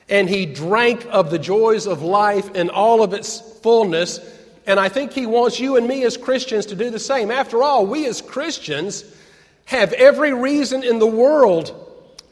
and 0.09 0.29
he 0.29 0.45
drank 0.45 1.07
of 1.09 1.31
the 1.31 1.39
joys 1.39 1.87
of 1.87 2.01
life 2.01 2.53
in 2.53 2.69
all 2.69 3.01
of 3.01 3.13
its 3.13 3.39
fullness 3.61 4.19
And 4.67 4.79
I 4.79 4.89
think 4.89 5.13
He 5.13 5.25
wants 5.25 5.59
you 5.59 5.77
and 5.77 5.87
me 5.87 6.03
as 6.03 6.17
Christians 6.17 6.67
to 6.67 6.75
do 6.75 6.89
the 6.89 6.99
same. 6.99 7.31
After 7.31 7.61
all, 7.61 7.85
we 7.85 8.07
as 8.07 8.21
Christians 8.21 9.03
have 9.65 9.93
every 9.93 10.33
reason 10.33 10.83
in 10.83 10.99
the 10.99 11.07
world 11.07 11.84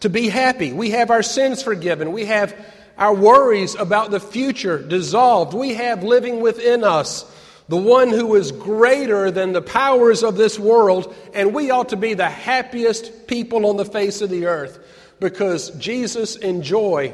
to 0.04 0.10
be 0.10 0.30
happy. 0.30 0.72
We 0.72 0.92
have 0.92 1.12
our 1.12 1.24
sins 1.24 1.64
forgiven. 1.64 2.12
We 2.12 2.26
have 2.26 2.56
our 2.98 3.14
worries 3.14 3.76
about 3.76 4.12
the 4.12 4.20
future 4.20 4.78
dissolved. 4.78 5.54
We 5.54 5.74
have 5.74 6.04
living 6.04 6.42
within 6.42 6.84
us 6.84 7.26
the 7.70 7.78
one 7.78 8.10
who 8.10 8.36
is 8.36 8.52
greater 8.52 9.32
than 9.32 9.54
the 9.54 9.62
powers 9.62 10.22
of 10.22 10.36
this 10.36 10.60
world, 10.60 11.16
and 11.34 11.54
we 11.54 11.72
ought 11.72 11.90
to 11.90 11.96
be 11.96 12.14
the 12.14 12.30
happiest 12.30 13.28
people 13.28 13.66
on 13.66 13.78
the 13.78 13.86
face 13.86 14.22
of 14.22 14.30
the 14.30 14.48
earth 14.48 14.78
because 15.22 15.70
Jesus 15.72 16.36
and 16.36 16.64
joy 16.64 17.14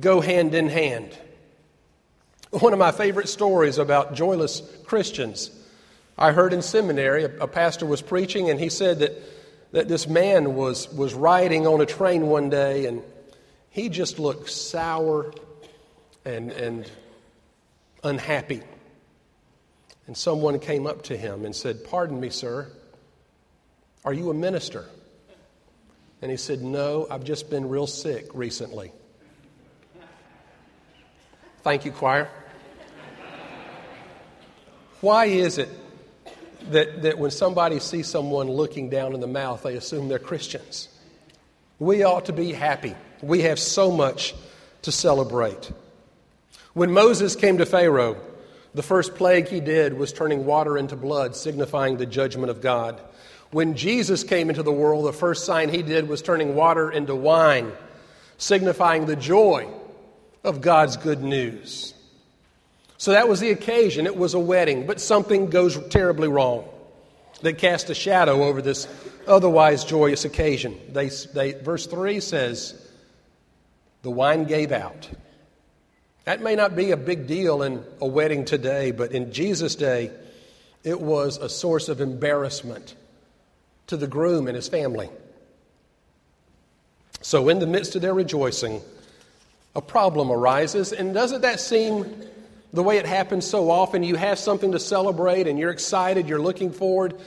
go 0.00 0.20
hand 0.20 0.54
in 0.56 0.68
hand. 0.68 1.16
One 2.50 2.72
of 2.72 2.78
my 2.80 2.90
favorite 2.90 3.28
stories 3.28 3.78
about 3.78 4.14
joyless 4.14 4.60
Christians. 4.84 5.50
I 6.18 6.32
heard 6.32 6.52
in 6.52 6.62
seminary, 6.62 7.24
a, 7.24 7.46
pastor 7.46 7.86
was 7.86 8.02
preaching, 8.02 8.50
and 8.50 8.58
he 8.58 8.68
said 8.68 8.98
that, 8.98 9.12
that 9.72 9.88
this 9.88 10.06
man 10.06 10.54
was, 10.54 10.92
was 10.92 11.14
riding 11.14 11.66
on 11.66 11.80
a 11.80 11.86
train 11.86 12.26
one 12.26 12.50
day, 12.50 12.86
and 12.86 13.02
he 13.70 13.88
just 13.88 14.18
looked 14.18 14.50
sour 14.50 15.32
and, 16.24 16.52
and 16.52 16.90
unhappy. 18.04 18.62
And 20.06 20.16
someone 20.16 20.58
came 20.58 20.86
up 20.86 21.04
to 21.04 21.16
him 21.16 21.44
and 21.44 21.56
said, 21.56 21.84
Pardon 21.84 22.20
me, 22.20 22.28
sir, 22.28 22.70
are 24.04 24.12
you 24.12 24.30
a 24.30 24.34
minister? 24.34 24.84
And 26.20 26.30
he 26.30 26.36
said, 26.36 26.62
No, 26.62 27.06
I've 27.10 27.24
just 27.24 27.48
been 27.48 27.68
real 27.68 27.86
sick 27.86 28.26
recently. 28.34 28.92
Thank 31.62 31.84
you, 31.84 31.92
choir. 31.92 32.28
Why 35.00 35.26
is 35.26 35.58
it 35.58 35.68
that, 36.70 37.02
that 37.02 37.18
when 37.18 37.30
somebody 37.30 37.80
sees 37.80 38.06
someone 38.06 38.50
looking 38.50 38.88
down 38.88 39.14
in 39.14 39.20
the 39.20 39.26
mouth, 39.26 39.62
they 39.62 39.76
assume 39.76 40.08
they're 40.08 40.18
Christians? 40.18 40.88
We 41.78 42.04
ought 42.04 42.26
to 42.26 42.32
be 42.32 42.52
happy. 42.52 42.94
We 43.22 43.42
have 43.42 43.58
so 43.58 43.90
much 43.90 44.34
to 44.82 44.92
celebrate. 44.92 45.72
When 46.74 46.92
Moses 46.92 47.36
came 47.36 47.58
to 47.58 47.66
Pharaoh, 47.66 48.20
the 48.74 48.82
first 48.82 49.14
plague 49.14 49.48
he 49.48 49.60
did 49.60 49.94
was 49.94 50.12
turning 50.12 50.46
water 50.46 50.78
into 50.78 50.96
blood, 50.96 51.36
signifying 51.36 51.98
the 51.98 52.06
judgment 52.06 52.50
of 52.50 52.60
God. 52.60 53.00
When 53.50 53.76
Jesus 53.76 54.24
came 54.24 54.48
into 54.48 54.62
the 54.62 54.72
world, 54.72 55.04
the 55.04 55.12
first 55.12 55.44
sign 55.44 55.68
he 55.68 55.82
did 55.82 56.08
was 56.08 56.22
turning 56.22 56.54
water 56.54 56.90
into 56.90 57.14
wine, 57.14 57.70
signifying 58.38 59.04
the 59.04 59.16
joy 59.16 59.68
of 60.42 60.62
God's 60.62 60.96
good 60.96 61.22
news. 61.22 61.91
So 63.02 63.10
that 63.10 63.28
was 63.28 63.40
the 63.40 63.50
occasion. 63.50 64.06
It 64.06 64.16
was 64.16 64.34
a 64.34 64.38
wedding, 64.38 64.86
but 64.86 65.00
something 65.00 65.50
goes 65.50 65.76
terribly 65.88 66.28
wrong 66.28 66.68
that 67.40 67.58
cast 67.58 67.90
a 67.90 67.96
shadow 67.96 68.44
over 68.44 68.62
this 68.62 68.86
otherwise 69.26 69.84
joyous 69.84 70.24
occasion. 70.24 70.78
They, 70.88 71.08
they, 71.08 71.50
verse 71.50 71.86
3 71.86 72.20
says, 72.20 72.80
The 74.02 74.10
wine 74.12 74.44
gave 74.44 74.70
out. 74.70 75.10
That 76.26 76.42
may 76.42 76.54
not 76.54 76.76
be 76.76 76.92
a 76.92 76.96
big 76.96 77.26
deal 77.26 77.64
in 77.64 77.84
a 78.00 78.06
wedding 78.06 78.44
today, 78.44 78.92
but 78.92 79.10
in 79.10 79.32
Jesus' 79.32 79.74
day, 79.74 80.12
it 80.84 81.00
was 81.00 81.38
a 81.38 81.48
source 81.48 81.88
of 81.88 82.00
embarrassment 82.00 82.94
to 83.88 83.96
the 83.96 84.06
groom 84.06 84.46
and 84.46 84.54
his 84.54 84.68
family. 84.68 85.10
So, 87.20 87.48
in 87.48 87.58
the 87.58 87.66
midst 87.66 87.96
of 87.96 88.02
their 88.02 88.14
rejoicing, 88.14 88.80
a 89.74 89.82
problem 89.82 90.30
arises. 90.30 90.92
And 90.92 91.12
doesn't 91.12 91.40
that 91.40 91.58
seem 91.58 92.28
the 92.72 92.82
way 92.82 92.98
it 92.98 93.06
happens 93.06 93.46
so 93.46 93.70
often? 93.70 94.02
You 94.02 94.16
have 94.16 94.38
something 94.38 94.72
to 94.72 94.80
celebrate 94.80 95.46
and 95.46 95.58
you're 95.58 95.70
excited, 95.70 96.28
you're 96.28 96.40
looking 96.40 96.72
forward 96.72 97.20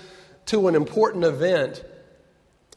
to 0.48 0.68
an 0.68 0.76
important 0.76 1.24
event, 1.24 1.84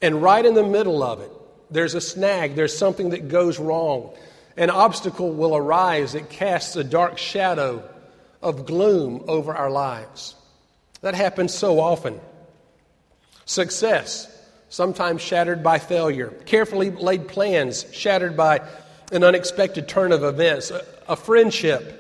and 0.00 0.22
right 0.22 0.44
in 0.44 0.54
the 0.54 0.64
middle 0.64 1.02
of 1.02 1.20
it, 1.20 1.31
there's 1.70 1.94
a 1.94 2.00
snag, 2.00 2.54
there's 2.54 2.76
something 2.76 3.11
that 3.11 3.28
goes 3.28 3.59
wrong 3.59 4.14
an 4.59 4.70
obstacle 4.70 5.31
will 5.31 5.57
arise 5.57 6.12
that 6.12 6.28
casts 6.31 6.74
a 6.74 6.83
dark 6.83 7.16
shadow 7.16 7.88
of 8.42 8.66
gloom 8.66 9.24
over 9.28 9.54
our 9.54 9.70
lives. 9.70 10.35
That 11.00 11.14
happens 11.14 11.54
so 11.54 11.78
often. 11.78 12.20
Success, 13.44 14.26
sometimes 14.68 15.22
shattered 15.22 15.62
by 15.62 15.78
failure. 15.78 16.31
Carefully 16.44 16.90
laid 16.90 17.28
plans, 17.28 17.87
shattered 17.92 18.37
by 18.37 18.61
an 19.12 19.22
unexpected 19.22 19.87
turn 19.87 20.11
of 20.11 20.24
events. 20.24 20.72
A, 21.09 21.14
friendship, 21.14 21.97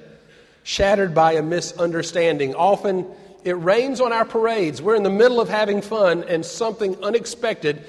shattered 0.68 1.14
by 1.14 1.32
a 1.32 1.42
misunderstanding. 1.42 2.54
Often 2.54 3.06
it 3.42 3.52
rains 3.52 4.02
on 4.02 4.12
our 4.12 4.26
parades. 4.26 4.82
We're 4.82 4.96
in 4.96 5.02
the 5.02 5.08
middle 5.08 5.40
of 5.40 5.48
having 5.48 5.80
fun, 5.80 6.24
and 6.24 6.44
something 6.44 7.02
unexpected 7.02 7.86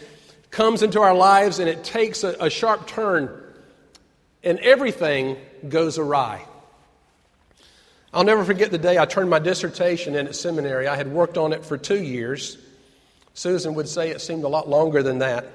comes 0.50 0.82
into 0.82 1.02
our 1.02 1.14
lives 1.14 1.60
and 1.60 1.68
it 1.68 1.84
takes 1.84 2.24
a, 2.24 2.38
a 2.40 2.50
sharp 2.50 2.88
turn 2.88 3.30
and 4.46 4.60
everything 4.60 5.36
goes 5.68 5.98
awry. 5.98 6.46
I'll 8.14 8.24
never 8.24 8.46
forget 8.46 8.72
the 8.72 8.78
day 8.78 8.98
I 8.98 9.06
turned 9.06 9.30
my 9.30 9.40
dissertation 9.40 10.16
in 10.16 10.28
at 10.28 10.36
seminary. 10.36 10.88
I 10.88 10.96
had 10.96 11.12
worked 11.12 11.38
on 11.38 11.52
it 11.52 11.66
for 11.66 11.78
two 11.78 12.02
years. 12.02 12.58
Susan 13.34 13.74
would 13.76 13.90
say 13.90 14.10
it 14.10 14.22
seemed 14.22 14.46
a 14.46 14.48
lot 14.48 14.70
longer 14.70 15.04
than 15.04 15.20
that. 15.20 15.52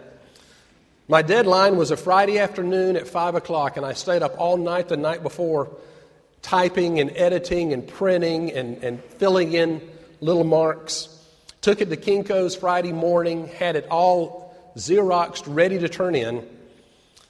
My 1.08 1.22
deadline 1.22 1.76
was 1.76 1.90
a 1.90 1.96
Friday 1.96 2.38
afternoon 2.38 2.96
at 2.96 3.08
5 3.08 3.34
o'clock, 3.34 3.78
and 3.78 3.86
I 3.86 3.94
stayed 3.94 4.22
up 4.22 4.38
all 4.38 4.58
night 4.58 4.88
the 4.88 4.98
night 4.98 5.22
before 5.22 5.70
typing 6.44 7.00
and 7.00 7.10
editing 7.16 7.72
and 7.72 7.88
printing 7.88 8.52
and, 8.52 8.84
and 8.84 9.02
filling 9.02 9.54
in 9.54 9.80
little 10.20 10.44
marks. 10.44 11.08
Took 11.62 11.80
it 11.80 11.88
to 11.88 11.96
Kinko's 11.96 12.54
Friday 12.54 12.92
morning, 12.92 13.48
had 13.48 13.74
it 13.74 13.88
all 13.90 14.54
Xeroxed, 14.76 15.44
ready 15.46 15.78
to 15.78 15.88
turn 15.88 16.14
in. 16.14 16.46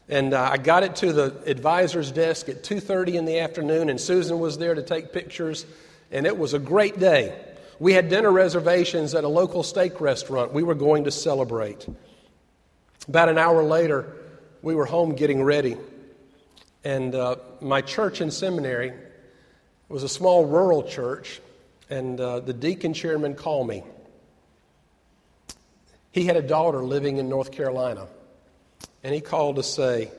And 0.09 0.35
uh, 0.35 0.50
I 0.53 0.59
got 0.59 0.83
it 0.83 0.96
to 0.96 1.12
the 1.12 1.42
advisor's 1.46 2.11
desk 2.11 2.48
at 2.48 2.62
2:30 2.64 3.14
in 3.14 3.24
the 3.24 3.38
afternoon, 3.38 3.88
and 3.88 4.00
Susan 4.00 4.38
was 4.38 4.59
there 4.59 4.74
to 4.74 4.83
take 4.83 5.12
pictures, 5.12 5.64
and 6.11 6.27
it 6.27 6.37
was 6.37 6.53
a 6.53 6.59
great 6.59 6.98
day. 6.98 7.38
We 7.79 7.92
had 7.92 8.09
dinner 8.09 8.33
reservations 8.33 9.14
at 9.14 9.24
a 9.24 9.29
local 9.29 9.62
steak 9.62 10.00
restaurant. 10.00 10.53
We 10.53 10.62
were 10.62 10.74
going 10.74 11.05
to 11.05 11.11
celebrate. 11.11 11.87
About 13.09 13.29
an 13.29 13.38
hour 13.38 13.62
later, 13.62 14.12
we 14.61 14.74
were 14.74 14.87
home 14.87 15.14
getting 15.14 15.42
ready, 15.42 15.77
and 16.85 17.14
uh, 17.14 17.37
my 17.61 17.81
church 17.81 18.20
and 18.20 18.33
seminary 18.33 18.92
was 19.88 20.03
a 20.03 20.09
small 20.09 20.44
rural 20.44 20.83
church, 20.83 21.40
and 21.90 22.20
uh, 22.20 22.40
the 22.40 22.53
deacon 22.53 22.94
chairman 22.94 23.35
called 23.35 23.68
me. 23.68 23.83
He 26.12 26.27
had 26.27 26.37
a 26.37 26.42
daughter 26.42 26.83
living 26.83 27.16
in 27.16 27.29
North 27.29 27.51
Carolina 27.51 28.07
and 29.05 29.14
he 29.14 29.20
called 29.20 29.57
to 29.57 29.62
say 29.62 30.11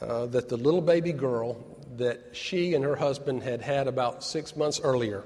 uh, 0.00 0.26
that 0.26 0.50
the 0.50 0.58
little 0.58 0.82
baby 0.82 1.12
girl 1.12 1.56
that 1.96 2.20
she 2.32 2.74
and 2.74 2.84
her 2.84 2.94
husband 2.94 3.42
had 3.42 3.62
had 3.62 3.88
about 3.88 4.22
six 4.22 4.54
months 4.54 4.80
earlier, 4.84 5.24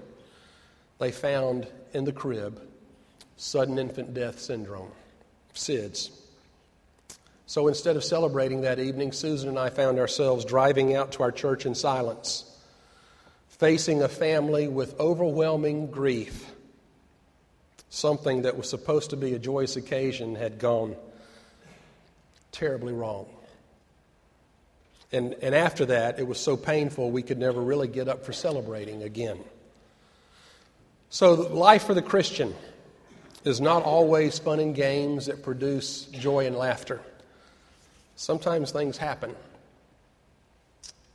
they 0.99 1.11
found 1.11 1.66
in 1.92 2.05
the 2.05 2.12
crib 2.12 2.62
sudden 3.37 3.79
infant 3.79 4.14
death 4.14 4.38
syndrome, 4.38 4.90
SIDS. 5.55 6.11
So 7.48 7.66
instead 7.66 7.96
of 7.96 8.04
celebrating 8.04 8.61
that 8.61 8.78
evening, 8.78 9.12
Susan 9.12 9.48
and 9.48 9.58
I 9.58 9.70
found 9.70 9.98
ourselves 9.98 10.44
driving 10.44 10.94
out 10.94 11.12
to 11.12 11.22
our 11.22 11.32
church 11.32 11.64
in 11.64 11.74
silence, 11.74 12.44
facing 13.48 14.02
a 14.02 14.08
family 14.08 14.68
with 14.68 15.00
overwhelming 15.00 15.90
grief. 15.90 16.52
Something 17.88 18.42
that 18.42 18.58
was 18.58 18.68
supposed 18.68 19.11
to 19.11 19.16
be 19.16 19.32
a 19.32 19.38
joyous 19.38 19.76
occasion 19.76 20.34
had 20.34 20.58
gone 20.58 20.94
terribly 22.52 22.92
wrong. 22.92 23.24
And, 25.11 25.34
and 25.40 25.54
after 25.54 25.87
that, 25.87 26.18
it 26.18 26.26
was 26.26 26.38
so 26.38 26.54
painful 26.54 27.11
we 27.11 27.22
could 27.22 27.38
never 27.38 27.62
really 27.62 27.88
get 27.88 28.08
up 28.08 28.26
for 28.26 28.34
celebrating 28.34 29.02
again. 29.02 29.38
So, 31.08 31.32
life 31.32 31.84
for 31.84 31.94
the 31.94 32.02
Christian 32.02 32.54
is 33.42 33.58
not 33.58 33.84
always 33.84 34.38
fun 34.38 34.61
and 34.61 34.74
games 34.74 35.26
that 35.26 35.42
produce 35.42 36.04
joy 36.12 36.46
and 36.46 36.54
laughter. 36.54 37.00
Sometimes 38.18 38.72
things 38.72 38.96
happen, 38.96 39.33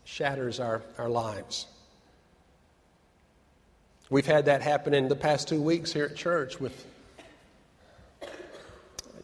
shatters 0.06 0.62
our, 0.62 0.82
our 0.98 1.10
lives. 1.10 1.68
We've 4.10 4.26
had 4.26 4.46
that 4.46 4.62
happen 4.62 4.94
in 4.94 5.10
the 5.10 5.16
past 5.18 5.50
two 5.50 5.62
weeks 5.62 5.92
here 5.92 6.06
at 6.06 6.16
church 6.16 6.62
with 6.62 6.86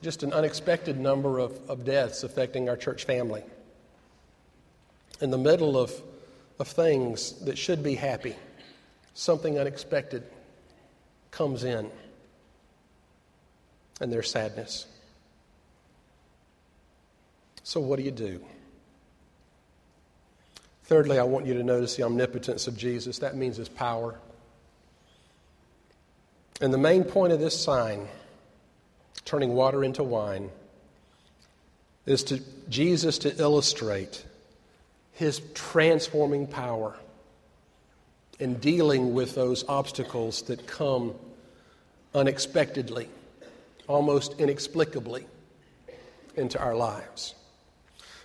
just 0.01 0.23
an 0.23 0.33
unexpected 0.33 0.99
number 0.99 1.39
of, 1.39 1.57
of 1.69 1.85
deaths 1.85 2.23
affecting 2.23 2.67
our 2.67 2.75
church 2.75 3.05
family. 3.05 3.43
In 5.21 5.31
the 5.31 5.37
middle 5.37 5.77
of, 5.77 5.93
of 6.59 6.67
things 6.67 7.31
that 7.45 7.57
should 7.57 7.81
be 7.81 7.95
happy, 7.95 8.35
something 9.13 9.57
unexpected 9.57 10.23
comes 11.31 11.63
in, 11.63 11.89
and 14.01 14.11
there's 14.11 14.29
sadness. 14.29 14.85
So, 17.69 17.79
what 17.79 17.97
do 17.97 18.03
you 18.03 18.10
do? 18.10 18.43
Thirdly, 20.86 21.19
I 21.19 21.23
want 21.23 21.45
you 21.45 21.53
to 21.53 21.62
notice 21.62 21.95
the 21.95 22.01
omnipotence 22.01 22.65
of 22.65 22.75
Jesus. 22.75 23.19
That 23.19 23.36
means 23.36 23.58
his 23.58 23.69
power. 23.69 24.19
And 26.62 26.73
the 26.73 26.79
main 26.79 27.03
point 27.03 27.32
of 27.32 27.39
this 27.39 27.63
sign, 27.63 28.08
turning 29.23 29.53
water 29.53 29.84
into 29.84 30.01
wine, 30.01 30.49
is 32.08 32.23
to 32.23 32.41
Jesus 32.69 33.19
to 33.19 33.39
illustrate 33.39 34.25
his 35.12 35.39
transforming 35.53 36.47
power 36.47 36.95
in 38.39 38.55
dealing 38.55 39.13
with 39.13 39.36
those 39.36 39.63
obstacles 39.69 40.41
that 40.47 40.65
come 40.65 41.13
unexpectedly, 42.15 43.10
almost 43.88 44.39
inexplicably 44.39 45.27
into 46.36 46.60
our 46.60 46.73
lives. 46.75 47.36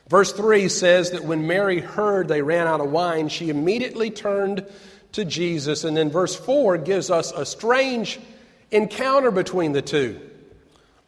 Verse 0.08 0.32
3 0.32 0.68
says 0.68 1.12
that 1.12 1.24
when 1.24 1.46
Mary 1.46 1.80
heard 1.80 2.28
they 2.28 2.42
ran 2.42 2.66
out 2.66 2.80
of 2.80 2.90
wine, 2.90 3.28
she 3.28 3.48
immediately 3.48 4.10
turned 4.10 4.66
to 5.12 5.24
Jesus. 5.24 5.84
And 5.84 5.96
then 5.96 6.10
verse 6.10 6.36
4 6.36 6.78
gives 6.78 7.10
us 7.10 7.32
a 7.32 7.46
strange 7.46 8.20
encounter 8.70 9.30
between 9.30 9.72
the 9.72 9.82
two. 9.82 10.20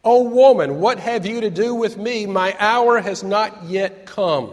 O 0.03 0.23
woman, 0.23 0.79
what 0.79 0.99
have 0.99 1.25
you 1.25 1.41
to 1.41 1.49
do 1.49 1.75
with 1.75 1.97
me? 1.97 2.25
My 2.25 2.55
hour 2.59 2.99
has 2.99 3.23
not 3.23 3.65
yet 3.65 4.05
come. 4.05 4.51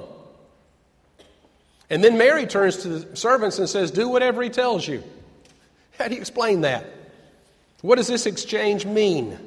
And 1.89 2.03
then 2.03 2.19
Mary 2.19 2.47
turns 2.47 2.79
to 2.79 2.89
the 2.89 3.17
servants 3.17 3.59
and 3.59 3.69
says, 3.69 3.91
Do 3.91 4.09
whatever 4.09 4.43
he 4.43 4.51
tells 4.51 4.87
you. 4.87 5.03
How 5.99 6.09
do 6.09 6.15
you 6.15 6.21
explain 6.21 6.63
that? 6.63 6.87
What 7.83 7.97
does 7.97 8.09
this 8.09 8.27
exchange 8.27 8.85
mean? 8.85 9.39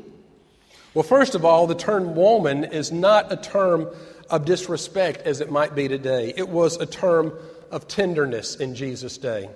Well, 0.93 1.03
first 1.03 1.35
of 1.35 1.43
all, 1.43 1.67
the 1.67 1.75
term 1.75 2.15
woman 2.15 2.63
is 2.63 2.91
not 2.91 3.31
a 3.31 3.37
term 3.37 3.87
of 4.29 4.45
disrespect 4.45 5.21
as 5.21 5.41
it 5.41 5.51
might 5.51 5.75
be 5.75 5.87
today. 5.87 6.33
It 6.35 6.49
was 6.49 6.77
a 6.77 6.85
term 6.85 7.33
of 7.71 7.87
tenderness 7.87 8.55
in 8.55 8.75
Jesus' 8.75 9.17
day. 9.17 9.49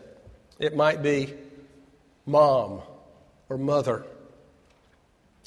It 0.59 0.75
might 0.75 1.01
be 1.01 1.33
mom 2.25 2.81
or 3.49 3.57
mother. 3.57 4.05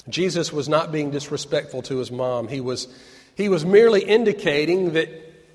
Jesus 0.09 0.53
was 0.53 0.69
not 0.69 0.91
being 0.91 1.11
disrespectful 1.11 1.81
to 1.83 1.97
his 1.97 2.11
mom. 2.11 2.47
He 2.47 2.61
was, 2.61 2.87
he 3.35 3.49
was 3.49 3.65
merely 3.65 4.03
indicating 4.03 4.93
that 4.93 5.09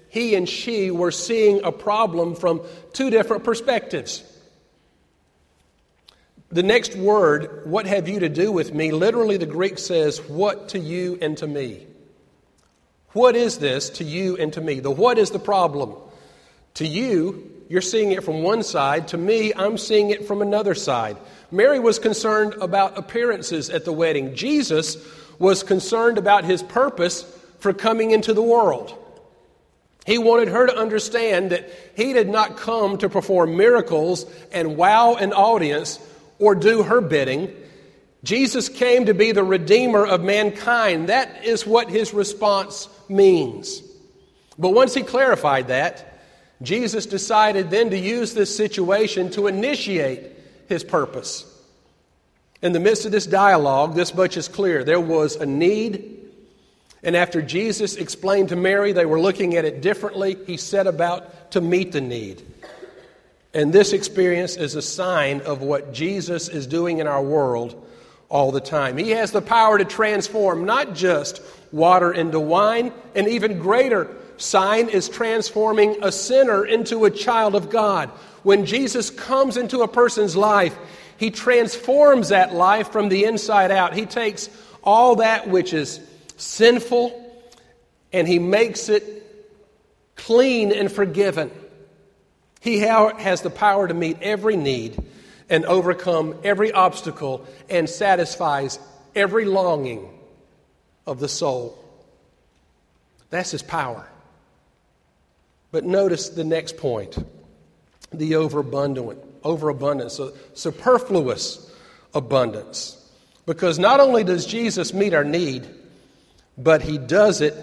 he 0.08 0.34
and 0.34 0.48
she 0.48 0.90
were 0.90 1.12
seeing 1.12 1.62
a 1.62 1.70
problem 1.70 2.34
from 2.34 2.62
two 2.92 3.10
different 3.10 3.44
perspectives. 3.44 4.24
The 6.50 6.64
next 6.64 6.96
word, 6.96 7.62
what 7.66 7.86
have 7.86 8.08
you 8.08 8.20
to 8.20 8.28
do 8.28 8.50
with 8.50 8.74
me? 8.74 8.90
Literally, 8.90 9.36
the 9.36 9.46
Greek 9.46 9.78
says, 9.78 10.20
what 10.20 10.70
to 10.70 10.80
you 10.80 11.16
and 11.22 11.38
to 11.38 11.46
me. 11.46 11.86
What 13.12 13.34
is 13.34 13.58
this 13.58 13.90
to 13.90 14.04
you 14.04 14.36
and 14.36 14.52
to 14.52 14.60
me? 14.60 14.80
The 14.80 14.90
what 14.90 15.18
is 15.18 15.30
the 15.30 15.38
problem? 15.38 15.94
To 16.74 16.86
you, 16.86 17.50
you're 17.68 17.80
seeing 17.80 18.12
it 18.12 18.24
from 18.24 18.42
one 18.42 18.62
side. 18.62 19.08
To 19.08 19.18
me, 19.18 19.52
I'm 19.54 19.78
seeing 19.78 20.10
it 20.10 20.26
from 20.26 20.42
another 20.42 20.74
side. 20.74 21.16
Mary 21.50 21.78
was 21.78 21.98
concerned 21.98 22.54
about 22.60 22.98
appearances 22.98 23.70
at 23.70 23.84
the 23.84 23.92
wedding. 23.92 24.34
Jesus 24.34 24.96
was 25.38 25.62
concerned 25.62 26.18
about 26.18 26.44
his 26.44 26.62
purpose 26.62 27.22
for 27.58 27.72
coming 27.72 28.12
into 28.12 28.34
the 28.34 28.42
world. 28.42 28.96
He 30.06 30.18
wanted 30.18 30.48
her 30.48 30.66
to 30.66 30.76
understand 30.76 31.50
that 31.50 31.70
he 31.96 32.12
did 32.12 32.28
not 32.28 32.56
come 32.56 32.98
to 32.98 33.08
perform 33.08 33.56
miracles 33.56 34.26
and 34.50 34.76
wow 34.76 35.14
an 35.14 35.32
audience 35.32 35.98
or 36.38 36.54
do 36.54 36.82
her 36.82 37.00
bidding. 37.00 37.54
Jesus 38.22 38.68
came 38.68 39.06
to 39.06 39.14
be 39.14 39.32
the 39.32 39.44
redeemer 39.44 40.04
of 40.04 40.22
mankind. 40.22 41.08
That 41.08 41.44
is 41.44 41.66
what 41.66 41.88
his 41.88 42.12
response 42.12 42.88
means. 43.08 43.82
But 44.58 44.70
once 44.70 44.94
he 44.94 45.02
clarified 45.02 45.68
that, 45.68 46.18
Jesus 46.60 47.06
decided 47.06 47.70
then 47.70 47.90
to 47.90 47.98
use 47.98 48.34
this 48.34 48.54
situation 48.54 49.30
to 49.30 49.46
initiate 49.46 50.32
his 50.68 50.84
purpose. 50.84 51.46
In 52.60 52.72
the 52.72 52.80
midst 52.80 53.06
of 53.06 53.12
this 53.12 53.26
dialogue, 53.26 53.94
this 53.94 54.14
much 54.14 54.36
is 54.36 54.48
clear. 54.48 54.84
There 54.84 55.00
was 55.00 55.36
a 55.36 55.46
need 55.46 56.20
and 57.02 57.16
after 57.16 57.40
Jesus 57.40 57.96
explained 57.96 58.50
to 58.50 58.56
Mary 58.56 58.92
they 58.92 59.06
were 59.06 59.20
looking 59.20 59.56
at 59.56 59.64
it 59.64 59.80
differently, 59.80 60.36
he 60.46 60.56
set 60.56 60.86
about 60.86 61.52
to 61.52 61.60
meet 61.60 61.92
the 61.92 62.00
need. 62.00 62.42
And 63.54 63.72
this 63.72 63.92
experience 63.92 64.56
is 64.56 64.76
a 64.76 64.82
sign 64.82 65.40
of 65.40 65.62
what 65.62 65.92
Jesus 65.92 66.48
is 66.48 66.66
doing 66.66 66.98
in 66.98 67.06
our 67.06 67.22
world 67.22 67.86
all 68.30 68.52
the 68.52 68.60
time. 68.60 68.96
He 68.96 69.10
has 69.10 69.32
the 69.32 69.42
power 69.42 69.76
to 69.76 69.84
transform 69.84 70.64
not 70.64 70.94
just 70.94 71.42
water 71.72 72.12
into 72.12 72.40
wine, 72.40 72.92
an 73.14 73.28
even 73.28 73.58
greater 73.58 74.16
sign 74.38 74.88
is 74.88 75.08
transforming 75.08 76.02
a 76.02 76.10
sinner 76.10 76.64
into 76.64 77.04
a 77.04 77.10
child 77.10 77.54
of 77.54 77.68
God. 77.68 78.08
When 78.42 78.64
Jesus 78.64 79.10
comes 79.10 79.58
into 79.58 79.80
a 79.80 79.88
person's 79.88 80.34
life, 80.34 80.74
he 81.18 81.30
transforms 81.30 82.30
that 82.30 82.54
life 82.54 82.90
from 82.90 83.10
the 83.10 83.24
inside 83.24 83.70
out. 83.70 83.92
He 83.92 84.06
takes 84.06 84.48
all 84.82 85.16
that 85.16 85.48
which 85.48 85.74
is 85.74 86.00
sinful, 86.38 87.42
and 88.12 88.26
He 88.26 88.38
makes 88.38 88.88
it 88.88 89.04
clean 90.16 90.72
and 90.72 90.90
forgiven. 90.90 91.50
He 92.60 92.78
has 92.78 93.42
the 93.42 93.50
power 93.50 93.86
to 93.86 93.94
meet 93.94 94.18
every 94.22 94.56
need 94.56 95.02
and 95.50 95.66
overcome 95.66 96.38
every 96.42 96.72
obstacle 96.72 97.44
and 97.68 97.90
satisfies 97.90 98.78
every 99.14 99.44
longing 99.44 100.08
of 101.06 101.20
the 101.20 101.28
soul. 101.28 101.76
That's 103.28 103.50
His 103.50 103.62
power. 103.62 104.08
But 105.72 105.84
notice 105.84 106.30
the 106.30 106.44
next 106.44 106.76
point 106.78 107.16
the 108.12 108.36
overabundant, 108.36 109.18
overabundance, 109.44 110.20
superfluous 110.54 111.70
abundance. 112.12 112.96
Because 113.46 113.78
not 113.78 114.00
only 114.00 114.24
does 114.24 114.46
Jesus 114.46 114.92
meet 114.92 115.14
our 115.14 115.24
need, 115.24 115.66
but 116.58 116.82
he 116.82 116.98
does 116.98 117.40
it 117.40 117.54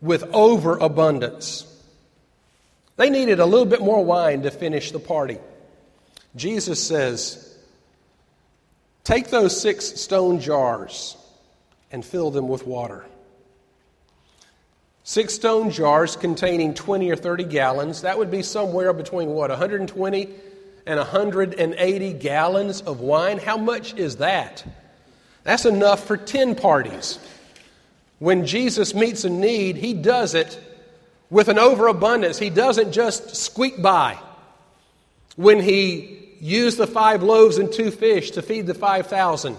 with 0.00 0.24
overabundance. 0.34 1.66
They 2.96 3.10
needed 3.10 3.38
a 3.38 3.46
little 3.46 3.66
bit 3.66 3.80
more 3.80 4.04
wine 4.04 4.42
to 4.42 4.50
finish 4.50 4.90
the 4.90 4.98
party. 4.98 5.38
Jesus 6.36 6.82
says, 6.82 7.46
Take 9.04 9.28
those 9.28 9.60
six 9.60 10.00
stone 10.00 10.40
jars 10.40 11.16
and 11.90 12.04
fill 12.04 12.30
them 12.30 12.48
with 12.48 12.66
water. 12.66 13.04
Six 15.02 15.34
stone 15.34 15.70
jars 15.70 16.14
containing 16.14 16.74
20 16.74 17.10
or 17.10 17.16
30 17.16 17.44
gallons. 17.44 18.02
That 18.02 18.18
would 18.18 18.30
be 18.30 18.42
somewhere 18.42 18.92
between 18.92 19.30
what, 19.30 19.50
120 19.50 20.28
and 20.86 20.98
180 20.98 22.12
gallons 22.14 22.80
of 22.82 23.00
wine? 23.00 23.38
How 23.38 23.56
much 23.56 23.94
is 23.94 24.16
that? 24.16 24.64
That's 25.42 25.64
enough 25.64 26.06
for 26.06 26.16
10 26.16 26.54
parties. 26.54 27.18
When 28.18 28.46
Jesus 28.46 28.94
meets 28.94 29.24
a 29.24 29.30
need, 29.30 29.76
he 29.76 29.94
does 29.94 30.34
it 30.34 30.60
with 31.30 31.48
an 31.48 31.58
overabundance. 31.58 32.38
He 32.38 32.50
doesn't 32.50 32.92
just 32.92 33.34
squeak 33.34 33.80
by. 33.80 34.18
When 35.40 35.58
he 35.58 36.36
used 36.38 36.76
the 36.76 36.86
five 36.86 37.22
loaves 37.22 37.56
and 37.56 37.72
two 37.72 37.90
fish 37.90 38.32
to 38.32 38.42
feed 38.42 38.66
the 38.66 38.74
5,000, 38.74 39.56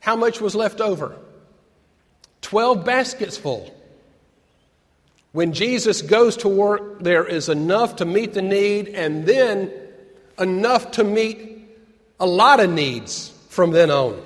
how 0.00 0.16
much 0.16 0.40
was 0.40 0.56
left 0.56 0.80
over? 0.80 1.14
Twelve 2.40 2.84
baskets 2.84 3.36
full. 3.36 3.72
When 5.30 5.52
Jesus 5.52 6.02
goes 6.02 6.38
to 6.38 6.48
work, 6.48 7.04
there 7.04 7.24
is 7.24 7.48
enough 7.48 7.96
to 7.96 8.04
meet 8.04 8.34
the 8.34 8.42
need 8.42 8.88
and 8.88 9.24
then 9.24 9.72
enough 10.40 10.90
to 10.92 11.04
meet 11.04 11.68
a 12.18 12.26
lot 12.26 12.58
of 12.58 12.68
needs 12.68 13.32
from 13.50 13.70
then 13.70 13.92
on. 13.92 14.20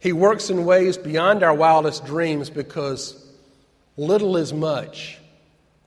He 0.00 0.12
works 0.12 0.50
in 0.50 0.66
ways 0.66 0.98
beyond 0.98 1.42
our 1.42 1.54
wildest 1.54 2.04
dreams 2.04 2.50
because 2.50 3.16
little 3.96 4.36
is 4.36 4.52
much 4.52 5.18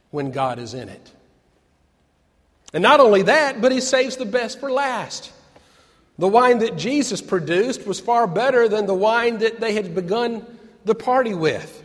when 0.09 0.32
God 0.32 0.57
is 0.57 0.74
in 0.74 0.89
it. 0.89 1.11
And 2.74 2.82
not 2.82 2.99
only 2.99 3.24
that, 3.24 3.61
but 3.61 3.72
He 3.72 3.82
saves 3.82 4.17
the 4.17 4.26
best 4.26 4.59
for 4.59 4.72
last. 4.72 5.32
The 6.17 6.28
wine 6.28 6.59
that 6.59 6.78
Jesus 6.78 7.22
produced 7.22 7.86
was 7.86 7.99
far 7.99 8.28
better 8.28 8.67
than 8.67 8.86
the 8.86 8.93
wine 8.93 9.39
that 9.39 9.59
they 9.59 9.74
had 9.74 9.95
begun 9.95 10.45
the 10.86 10.95
party 10.95 11.34
with. 11.34 11.84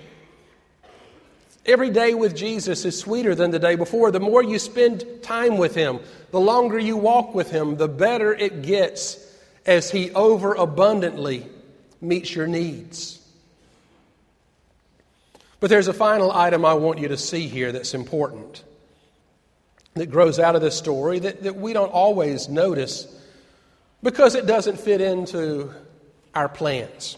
Every 1.64 1.90
day 1.90 2.14
with 2.14 2.36
Jesus 2.36 2.84
is 2.84 2.98
sweeter 2.98 3.34
than 3.34 3.50
the 3.50 3.58
day 3.58 3.74
before. 3.74 4.10
The 4.10 4.20
more 4.20 4.42
you 4.42 4.58
spend 4.58 5.04
time 5.22 5.58
with 5.58 5.74
Him, 5.74 5.98
the 6.30 6.40
longer 6.40 6.78
you 6.78 6.96
walk 6.96 7.34
with 7.34 7.50
Him, 7.50 7.76
the 7.76 7.88
better 7.88 8.32
it 8.32 8.62
gets 8.62 9.18
as 9.64 9.90
He 9.90 10.12
overabundantly 10.14 11.46
meets 12.00 12.34
your 12.34 12.46
needs. 12.46 13.20
But 15.58 15.70
there's 15.70 15.88
a 15.88 15.94
final 15.94 16.30
item 16.30 16.64
I 16.64 16.74
want 16.74 17.00
you 17.00 17.08
to 17.08 17.16
see 17.16 17.48
here 17.48 17.72
that's 17.72 17.94
important, 17.94 18.62
that 19.96 20.10
grows 20.10 20.38
out 20.38 20.54
of 20.54 20.62
this 20.62 20.76
story 20.76 21.18
that, 21.18 21.42
that 21.42 21.56
we 21.56 21.72
don't 21.72 21.92
always 21.92 22.48
notice 22.48 23.08
because 24.02 24.34
it 24.34 24.46
doesn't 24.46 24.78
fit 24.78 25.00
into 25.00 25.72
our 26.34 26.48
plans. 26.48 27.16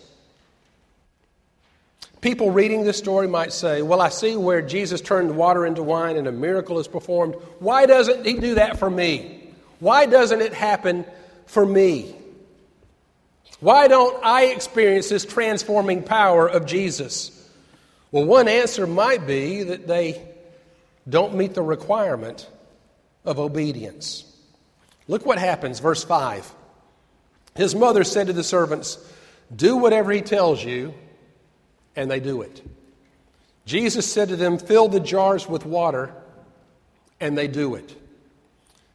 People 2.21 2.51
reading 2.51 2.85
this 2.85 2.97
story 2.97 3.29
might 3.29 3.53
say, 3.53 3.83
Well, 3.83 4.01
I 4.01 4.09
see 4.09 4.37
where 4.37 4.63
Jesus 4.63 5.01
turned 5.01 5.37
water 5.37 5.67
into 5.67 5.83
wine 5.83 6.17
and 6.17 6.27
a 6.27 6.33
miracle 6.33 6.79
is 6.79 6.89
performed. 6.89 7.35
Why 7.59 7.87
doesn't 7.87 8.25
he 8.25 8.35
do 8.35 8.55
that 8.57 8.79
for 8.79 8.91
me? 8.91 9.53
Why 9.81 10.07
doesn't 10.07 10.41
it 10.41 10.53
happen 10.53 11.05
for 11.47 11.65
me? 11.65 12.15
Why 13.61 13.89
don't 13.89 14.25
I 14.25 14.47
experience 14.47 15.09
this 15.09 15.25
transforming 15.25 16.03
power 16.03 16.49
of 16.49 16.67
Jesus? 16.67 17.35
Well, 18.11 18.25
one 18.25 18.49
answer 18.49 18.87
might 18.87 19.27
be 19.27 19.65
that 19.65 19.87
they 19.87 20.25
don't 21.09 21.35
meet 21.35 21.55
the 21.55 21.63
requirement 21.63 22.49
of 23.25 23.39
obedience. 23.39 24.25
Look 25.07 25.25
what 25.25 25.39
happens, 25.39 25.81
verse 25.81 26.05
5. 26.05 26.55
His 27.55 27.75
mother 27.75 28.05
said 28.05 28.29
to 28.29 28.33
the 28.33 28.45
servants, 28.45 28.99
Do 29.55 29.77
whatever 29.77 30.13
he 30.13 30.23
tells 30.23 30.63
you, 30.63 30.95
and 31.97 32.11
they 32.11 32.21
do 32.21 32.43
it. 32.43 32.63
Jesus 33.65 34.11
said 34.11 34.29
to 34.29 34.37
them, 34.37 34.59
Fill 34.59 34.89
the 34.89 35.01
jars 35.01 35.49
with 35.49 35.67
water, 35.67 36.15
and 37.21 37.37
they 37.37 37.49
do 37.49 37.75
it. 37.75 37.95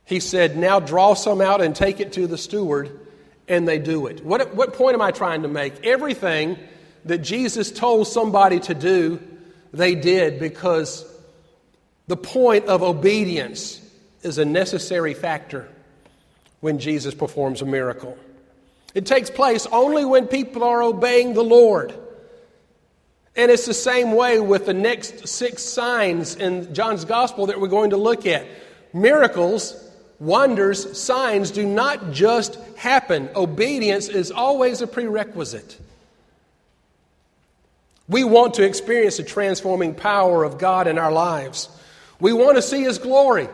He 0.06 0.20
said, 0.20 0.58
Now 0.58 0.80
draw 0.80 1.14
some 1.14 1.42
out 1.42 1.62
and 1.62 1.76
take 1.76 2.00
it 2.00 2.14
to 2.14 2.28
the 2.28 2.38
steward, 2.38 3.00
and 3.48 3.68
they 3.68 3.80
do 3.80 4.08
it. 4.08 4.24
What, 4.24 4.56
what 4.56 4.74
point 4.74 4.94
am 4.94 5.02
I 5.02 5.12
trying 5.12 5.42
to 5.42 5.48
make? 5.48 5.86
Everything 5.86 6.58
that 7.06 7.20
Jesus 7.20 7.72
told 7.72 8.08
somebody 8.08 8.60
to 8.62 8.74
do, 8.74 9.22
they 9.74 9.96
did 9.96 10.40
because 10.40 11.06
the 12.08 12.18
point 12.18 12.66
of 12.66 12.84
obedience 12.84 13.82
is 14.24 14.38
a 14.38 14.46
necessary 14.46 15.14
factor 15.14 15.70
when 16.62 16.80
Jesus 16.80 17.14
performs 17.14 17.62
a 17.62 17.66
miracle. 17.66 18.18
It 18.96 19.06
takes 19.06 19.30
place 19.30 19.66
only 19.72 20.06
when 20.06 20.28
people 20.28 20.64
are 20.64 20.82
obeying 20.82 21.34
the 21.34 21.44
Lord. 21.44 21.94
And 23.36 23.50
it's 23.50 23.66
the 23.66 23.74
same 23.74 24.14
way 24.14 24.40
with 24.40 24.68
the 24.68 24.74
next 24.74 25.28
six 25.28 25.64
signs 25.64 26.36
in 26.36 26.74
John's 26.74 27.06
gospel 27.06 27.48
that 27.48 27.60
we're 27.60 27.68
going 27.68 27.90
to 27.90 27.98
look 27.98 28.28
at. 28.28 28.46
Miracles, 28.94 29.76
wonders, 30.20 30.98
signs 30.98 31.50
do 31.50 31.66
not 31.66 32.12
just 32.12 32.56
happen, 32.78 33.30
obedience 33.36 34.08
is 34.08 34.32
always 34.32 34.82
a 34.82 34.88
prerequisite. 34.88 35.80
We 38.08 38.24
want 38.24 38.56
to 38.56 38.64
experience 38.64 39.18
the 39.18 39.24
transforming 39.24 39.96
power 39.96 40.44
of 40.44 40.60
God 40.60 40.88
in 40.88 41.00
our 41.00 41.12
lives. 41.12 41.70
We 42.20 42.34
want 42.34 42.58
to 42.58 42.62
see 42.62 42.84
His 42.84 43.00
glory. 43.00 43.48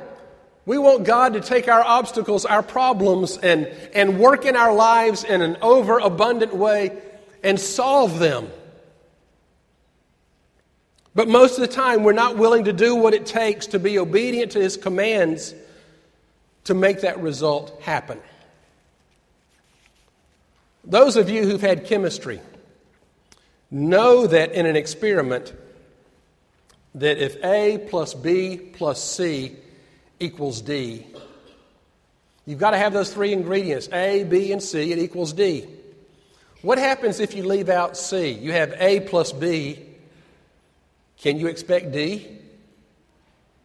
We 0.69 0.77
want 0.77 1.03
God 1.03 1.33
to 1.33 1.41
take 1.41 1.67
our 1.67 1.83
obstacles, 1.83 2.45
our 2.45 2.61
problems, 2.61 3.37
and, 3.37 3.65
and 3.95 4.19
work 4.19 4.45
in 4.45 4.55
our 4.55 4.71
lives 4.71 5.23
in 5.23 5.41
an 5.41 5.57
overabundant 5.63 6.55
way 6.55 6.95
and 7.41 7.59
solve 7.59 8.19
them. 8.19 8.47
But 11.15 11.27
most 11.27 11.57
of 11.57 11.61
the 11.61 11.73
time, 11.73 12.03
we're 12.03 12.13
not 12.13 12.37
willing 12.37 12.65
to 12.65 12.71
do 12.71 12.93
what 12.93 13.15
it 13.15 13.25
takes 13.25 13.65
to 13.65 13.79
be 13.79 13.97
obedient 13.97 14.51
to 14.51 14.59
His 14.59 14.77
commands 14.77 15.55
to 16.65 16.75
make 16.75 17.01
that 17.01 17.19
result 17.19 17.81
happen. 17.81 18.19
Those 20.83 21.15
of 21.17 21.31
you 21.31 21.47
who've 21.47 21.59
had 21.59 21.85
chemistry 21.85 22.41
know 23.71 24.27
that 24.27 24.51
in 24.51 24.67
an 24.67 24.75
experiment, 24.75 25.51
that 26.93 27.17
if 27.17 27.43
A 27.43 27.79
plus 27.89 28.13
B 28.13 28.57
plus 28.57 29.03
C 29.03 29.55
equals 30.19 30.61
D, 30.61 31.05
you've 32.45 32.59
got 32.59 32.71
to 32.71 32.77
have 32.77 32.93
those 32.93 33.13
three 33.13 33.33
ingredients 33.33 33.89
A, 33.91 34.23
B, 34.23 34.51
and 34.51 34.61
C, 34.61 34.91
it 34.91 34.99
equals 34.99 35.33
D. 35.33 35.67
What 36.61 36.77
happens 36.77 37.19
if 37.19 37.33
you 37.35 37.43
leave 37.43 37.69
out 37.69 37.95
C? 37.95 38.31
You 38.31 38.51
have 38.51 38.73
A 38.79 38.99
plus 39.01 39.31
B. 39.31 39.79
Can 41.19 41.39
you 41.39 41.47
expect 41.47 41.91
D? 41.91 42.27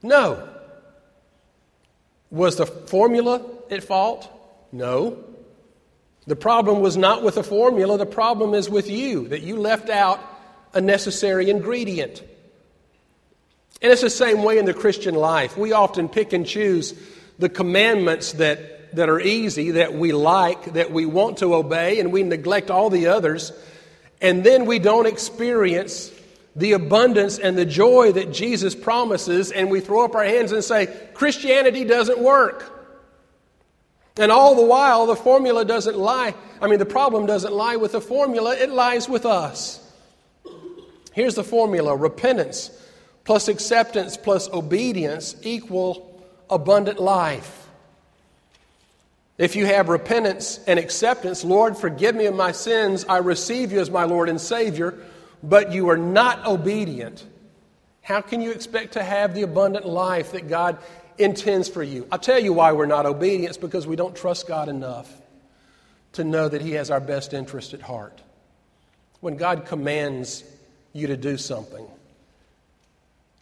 No. 0.02 0.48
Was 2.30 2.56
the 2.56 2.66
formula 2.66 3.42
at 3.70 3.82
fault? 3.82 4.28
No. 4.72 5.24
The 6.26 6.36
problem 6.36 6.80
was 6.80 6.96
not 6.96 7.22
with 7.22 7.34
the 7.34 7.42
formula, 7.42 7.98
the 7.98 8.06
problem 8.06 8.54
is 8.54 8.70
with 8.70 8.88
you, 8.88 9.28
that 9.28 9.42
you 9.42 9.56
left 9.56 9.90
out 9.90 10.20
a 10.72 10.80
necessary 10.80 11.50
ingredient. 11.50 12.22
And 13.82 13.92
it's 13.92 14.02
the 14.02 14.10
same 14.10 14.42
way 14.42 14.58
in 14.58 14.64
the 14.64 14.74
Christian 14.74 15.14
life. 15.14 15.56
We 15.56 15.72
often 15.72 16.08
pick 16.08 16.32
and 16.32 16.46
choose 16.46 16.94
the 17.38 17.48
commandments 17.48 18.32
that, 18.32 18.94
that 18.96 19.08
are 19.08 19.20
easy, 19.20 19.72
that 19.72 19.94
we 19.94 20.12
like, 20.12 20.74
that 20.74 20.90
we 20.90 21.06
want 21.06 21.38
to 21.38 21.54
obey, 21.54 22.00
and 22.00 22.12
we 22.12 22.22
neglect 22.22 22.70
all 22.70 22.90
the 22.90 23.08
others. 23.08 23.52
And 24.20 24.44
then 24.44 24.66
we 24.66 24.78
don't 24.78 25.06
experience 25.06 26.10
the 26.56 26.72
abundance 26.72 27.38
and 27.38 27.58
the 27.58 27.66
joy 27.66 28.12
that 28.12 28.32
Jesus 28.32 28.74
promises, 28.74 29.50
and 29.50 29.70
we 29.70 29.80
throw 29.80 30.04
up 30.04 30.14
our 30.14 30.24
hands 30.24 30.52
and 30.52 30.62
say, 30.62 30.86
Christianity 31.14 31.84
doesn't 31.84 32.20
work. 32.20 32.70
And 34.16 34.30
all 34.30 34.54
the 34.54 34.64
while, 34.64 35.06
the 35.06 35.16
formula 35.16 35.64
doesn't 35.64 35.98
lie. 35.98 36.34
I 36.60 36.68
mean, 36.68 36.78
the 36.78 36.86
problem 36.86 37.26
doesn't 37.26 37.52
lie 37.52 37.76
with 37.76 37.92
the 37.92 38.00
formula, 38.00 38.54
it 38.54 38.70
lies 38.70 39.08
with 39.08 39.26
us. 39.26 39.80
Here's 41.12 41.34
the 41.34 41.44
formula 41.44 41.96
repentance 41.96 42.70
plus 43.24 43.48
acceptance 43.48 44.16
plus 44.16 44.48
obedience 44.50 45.34
equal 45.42 46.22
abundant 46.50 47.00
life. 47.00 47.68
If 49.36 49.56
you 49.56 49.66
have 49.66 49.88
repentance 49.88 50.60
and 50.66 50.78
acceptance, 50.78 51.42
Lord, 51.42 51.76
forgive 51.76 52.14
me 52.14 52.26
of 52.26 52.36
my 52.36 52.52
sins, 52.52 53.04
I 53.08 53.18
receive 53.18 53.72
you 53.72 53.80
as 53.80 53.90
my 53.90 54.04
Lord 54.04 54.28
and 54.28 54.40
Savior, 54.40 54.94
but 55.42 55.72
you 55.72 55.88
are 55.88 55.96
not 55.96 56.46
obedient, 56.46 57.24
how 58.04 58.20
can 58.20 58.42
you 58.42 58.50
expect 58.50 58.92
to 58.92 59.02
have 59.02 59.34
the 59.34 59.42
abundant 59.42 59.86
life 59.86 60.32
that 60.32 60.46
God 60.46 60.78
intends 61.16 61.68
for 61.68 61.82
you? 61.82 62.06
I'll 62.12 62.18
tell 62.18 62.38
you 62.38 62.52
why 62.52 62.72
we're 62.72 62.86
not 62.86 63.06
obedient. 63.06 63.48
It's 63.48 63.56
because 63.56 63.86
we 63.86 63.96
don't 63.96 64.14
trust 64.14 64.46
God 64.46 64.68
enough 64.68 65.10
to 66.12 66.22
know 66.22 66.48
that 66.48 66.60
He 66.60 66.72
has 66.72 66.90
our 66.90 67.00
best 67.00 67.32
interest 67.32 67.72
at 67.72 67.80
heart. 67.80 68.20
When 69.20 69.36
God 69.36 69.64
commands 69.64 70.44
you 70.92 71.06
to 71.06 71.16
do 71.16 71.38
something, 71.38 71.86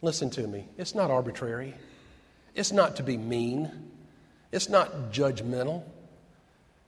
Listen 0.03 0.29
to 0.31 0.45
me. 0.45 0.67
It's 0.77 0.93
not 0.93 1.09
arbitrary. 1.09 1.73
It's 2.53 2.73
not 2.73 2.97
to 2.97 3.03
be 3.03 3.15
mean. 3.15 3.71
It's 4.51 4.67
not 4.67 5.13
judgmental. 5.13 5.81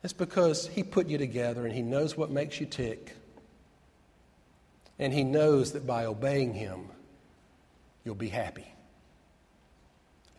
It's 0.04 0.12
because 0.12 0.68
He 0.68 0.84
put 0.84 1.08
you 1.08 1.18
together 1.18 1.66
and 1.66 1.74
He 1.74 1.82
knows 1.82 2.18
what 2.18 2.30
makes 2.30 2.60
you 2.60 2.66
tick. 2.66 3.16
And 5.00 5.14
He 5.14 5.24
knows 5.24 5.72
that 5.72 5.88
by 5.88 6.06
obeying 6.06 6.54
Him, 6.54 6.90
you'll 8.04 8.16
be 8.16 8.28
happy. 8.28 8.68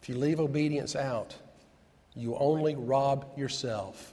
If 0.03 0.11
you 0.11 0.17
leave 0.17 0.39
obedience 0.39 0.95
out, 0.95 1.35
you 2.15 2.37
only 2.37 2.75
rob 2.75 3.39
yourself 3.39 4.13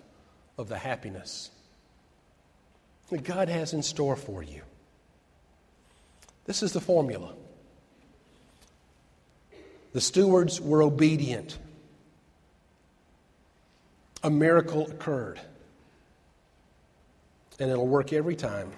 of 0.58 0.70
the 0.70 0.78
happiness 0.78 1.52
that 3.10 3.26
God 3.26 3.50
has 3.50 3.74
in 3.74 3.84
store 3.84 4.16
for 4.16 4.42
you. 4.42 4.62
This 6.46 6.64
is 6.64 6.72
the 6.72 6.80
formula. 6.80 7.34
The 9.94 10.02
stewards 10.02 10.60
were 10.60 10.82
obedient. 10.82 11.58
A 14.24 14.30
miracle 14.30 14.88
occurred. 14.90 15.40
And 17.60 17.70
it'll 17.70 17.88
work 17.88 18.12
every 18.12 18.36
time 18.36 18.72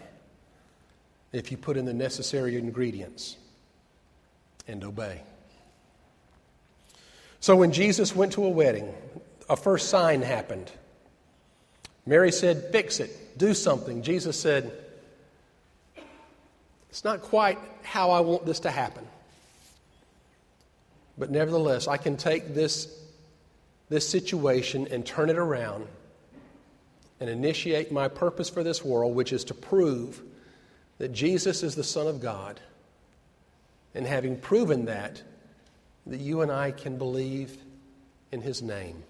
if 1.32 1.52
you 1.52 1.58
put 1.58 1.78
in 1.78 1.86
the 1.86 1.94
necessary 1.94 2.58
ingredients 2.58 3.38
and 4.68 4.84
obey. 4.84 5.22
So 7.40 7.56
when 7.56 7.72
Jesus 7.72 8.16
went 8.16 8.34
to 8.34 8.44
a 8.44 8.50
wedding, 8.50 8.94
a 9.50 9.56
first 9.56 9.90
sign 9.90 10.22
happened. 10.22 10.72
Mary 12.06 12.32
said, 12.32 12.72
Fix 12.72 13.00
it, 13.00 13.38
do 13.38 13.54
something. 13.54 14.02
Jesus 14.02 14.40
said, 14.40 14.72
It's 16.90 17.04
not 17.04 17.22
quite 17.22 17.60
how 17.84 18.12
I 18.12 18.20
want 18.20 18.46
this 18.46 18.62
to 18.62 18.72
happen. 18.72 19.06
But 21.18 21.32
nevertheless, 21.32 21.88
I 21.88 21.98
can 21.98 22.18
take 22.18 22.54
this, 22.54 22.88
this 23.90 24.08
situation 24.08 24.88
and 24.92 25.06
turn 25.06 25.30
it 25.30 25.38
around 25.38 25.88
and 27.20 27.30
initiate 27.30 27.92
my 27.92 28.08
purpose 28.08 28.50
for 28.50 28.64
this 28.64 28.84
world, 28.84 29.16
which 29.16 29.32
is 29.32 29.46
to 29.46 29.54
prove 29.54 30.22
that 30.98 31.14
Jesus 31.14 31.64
is 31.64 31.76
the 31.76 31.84
Son 31.84 32.08
of 32.08 32.22
God. 32.22 32.60
And 33.94 34.06
having 34.06 34.38
proven 34.38 34.86
that, 34.86 35.22
that 36.06 36.20
you 36.20 36.42
and 36.42 36.52
I 36.52 36.72
can 36.72 36.98
believe 36.98 37.58
in 38.32 38.42
His 38.42 38.62
name 38.62 39.04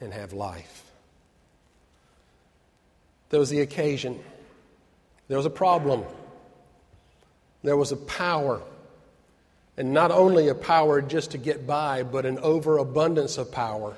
and 0.00 0.12
have 0.12 0.32
life. 0.32 0.84
There 3.30 3.40
was 3.40 3.50
the 3.50 3.60
occasion, 3.60 4.20
there 5.26 5.36
was 5.36 5.46
a 5.46 5.50
problem, 5.50 6.04
there 7.62 7.76
was 7.76 7.90
a 7.90 7.96
power 7.96 8.62
and 9.76 9.92
not 9.92 10.10
only 10.10 10.48
a 10.48 10.54
power 10.54 11.00
just 11.00 11.32
to 11.32 11.38
get 11.38 11.66
by, 11.66 12.02
but 12.02 12.26
an 12.26 12.38
overabundance 12.38 13.38
of 13.38 13.50
power 13.50 13.96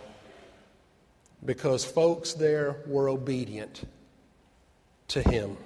because 1.44 1.84
folks 1.84 2.34
there 2.34 2.76
were 2.86 3.08
obedient 3.08 3.86
to 5.08 5.22
him. 5.22 5.56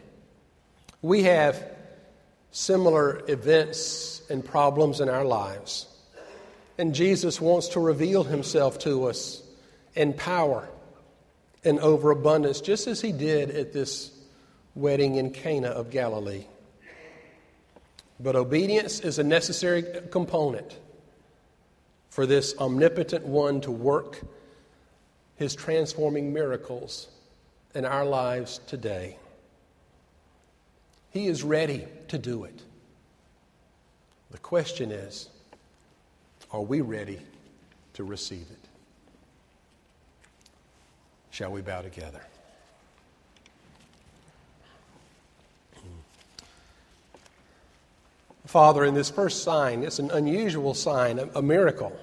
We 1.02 1.24
have 1.24 1.62
similar 2.50 3.22
events 3.28 4.22
and 4.28 4.44
problems 4.44 5.00
in 5.00 5.08
our 5.08 5.24
lives. 5.24 5.86
And 6.76 6.94
Jesus 6.94 7.40
wants 7.40 7.68
to 7.68 7.80
reveal 7.80 8.24
himself 8.24 8.78
to 8.80 9.06
us 9.06 9.42
in 9.94 10.12
power 10.12 10.68
and 11.64 11.78
overabundance, 11.80 12.60
just 12.60 12.86
as 12.86 13.00
he 13.00 13.12
did 13.12 13.50
at 13.50 13.72
this 13.72 14.12
wedding 14.74 15.16
in 15.16 15.30
Cana 15.30 15.68
of 15.68 15.90
Galilee. 15.90 16.46
But 18.20 18.34
obedience 18.34 19.00
is 19.00 19.18
a 19.18 19.24
necessary 19.24 19.84
component 20.10 20.76
for 22.10 22.26
this 22.26 22.56
omnipotent 22.58 23.24
one 23.24 23.60
to 23.60 23.70
work 23.70 24.20
his 25.36 25.54
transforming 25.54 26.32
miracles 26.32 27.08
in 27.74 27.84
our 27.84 28.04
lives 28.04 28.60
today. 28.66 29.16
He 31.10 31.28
is 31.28 31.44
ready 31.44 31.86
to 32.08 32.18
do 32.18 32.44
it. 32.44 32.62
The 34.30 34.38
question 34.38 34.90
is 34.90 35.28
are 36.50 36.62
we 36.62 36.80
ready 36.80 37.20
to 37.94 38.04
receive 38.04 38.46
it? 38.50 38.68
Shall 41.30 41.52
we 41.52 41.60
bow 41.60 41.82
together? 41.82 42.22
Father, 48.48 48.82
in 48.82 48.94
this 48.94 49.10
first 49.10 49.42
sign, 49.42 49.82
it's 49.82 49.98
an 49.98 50.10
unusual 50.10 50.72
sign, 50.72 51.18
a, 51.34 51.42
miracle, 51.42 51.94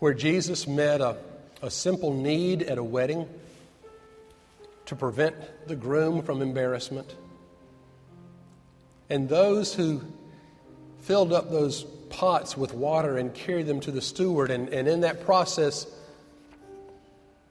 where 0.00 0.12
Jesus 0.12 0.66
met 0.66 1.00
a, 1.00 1.16
a 1.62 1.70
simple 1.70 2.12
need 2.12 2.64
at 2.64 2.78
a 2.78 2.82
wedding 2.82 3.28
to 4.86 4.96
prevent 4.96 5.36
the 5.68 5.76
groom 5.76 6.20
from 6.24 6.42
embarrassment. 6.42 7.14
And 9.08 9.28
those 9.28 9.72
who 9.72 10.02
filled 11.02 11.32
up 11.32 11.48
those 11.48 11.84
pots 12.08 12.56
with 12.56 12.74
water 12.74 13.18
and 13.18 13.32
carried 13.32 13.68
them 13.68 13.78
to 13.82 13.92
the 13.92 14.02
steward, 14.02 14.50
and, 14.50 14.68
and 14.70 14.88
in 14.88 15.02
that 15.02 15.24
process, 15.24 15.86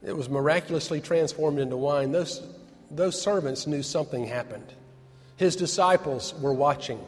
it 0.05 0.17
was 0.17 0.27
miraculously 0.27 0.99
transformed 0.99 1.59
into 1.59 1.77
wine. 1.77 2.11
Those, 2.11 2.45
those 2.91 3.21
servants 3.21 3.67
knew 3.67 3.81
something 3.81 4.25
happened. 4.25 4.73
His 5.39 5.55
disciples 5.55 6.33
were 6.41 6.51
watching, 6.51 6.99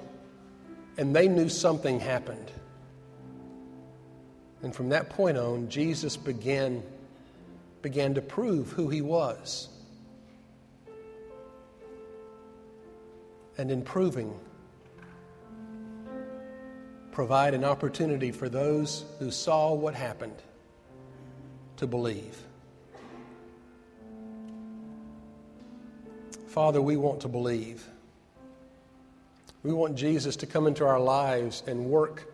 and 0.98 1.14
they 1.14 1.28
knew 1.28 1.50
something 1.50 2.00
happened. 2.00 2.50
And 4.62 4.74
from 4.74 4.88
that 4.88 5.10
point 5.10 5.38
on, 5.38 5.68
Jesus 5.68 6.16
began, 6.16 6.82
began 7.82 8.14
to 8.14 8.22
prove 8.22 8.72
who 8.72 8.88
he 8.88 9.02
was. 9.02 9.68
And 13.58 13.70
in 13.70 13.82
proving, 13.82 14.40
provide 17.12 17.54
an 17.54 17.66
opportunity 17.66 18.32
for 18.32 18.48
those 18.48 19.04
who 19.20 19.30
saw 19.30 19.74
what 19.74 19.94
happened 19.94 20.42
to 21.76 21.86
believe. 21.86 22.42
Father, 26.48 26.82
we 26.82 26.96
want 26.96 27.20
to 27.20 27.28
believe. 27.28 27.91
We 29.64 29.74
want 29.74 29.96
Jesus 29.96 30.36
to 30.38 30.46
come 30.46 30.68
into 30.68 30.86
our 30.86 31.00
lives 31.00 31.64
and 31.68 31.86
work 31.86 32.28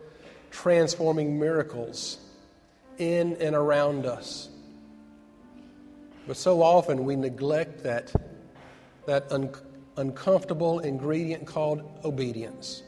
transforming 0.50 1.38
miracles 1.38 2.18
in 2.96 3.36
and 3.36 3.54
around 3.54 4.06
us. 4.06 4.48
But 6.26 6.36
so 6.36 6.62
often 6.62 7.04
we 7.04 7.16
neglect 7.16 7.82
that, 7.84 8.12
that 9.06 9.30
un- 9.30 9.54
uncomfortable 9.96 10.80
ingredient 10.80 11.46
called 11.46 11.82
obedience. 12.04 12.82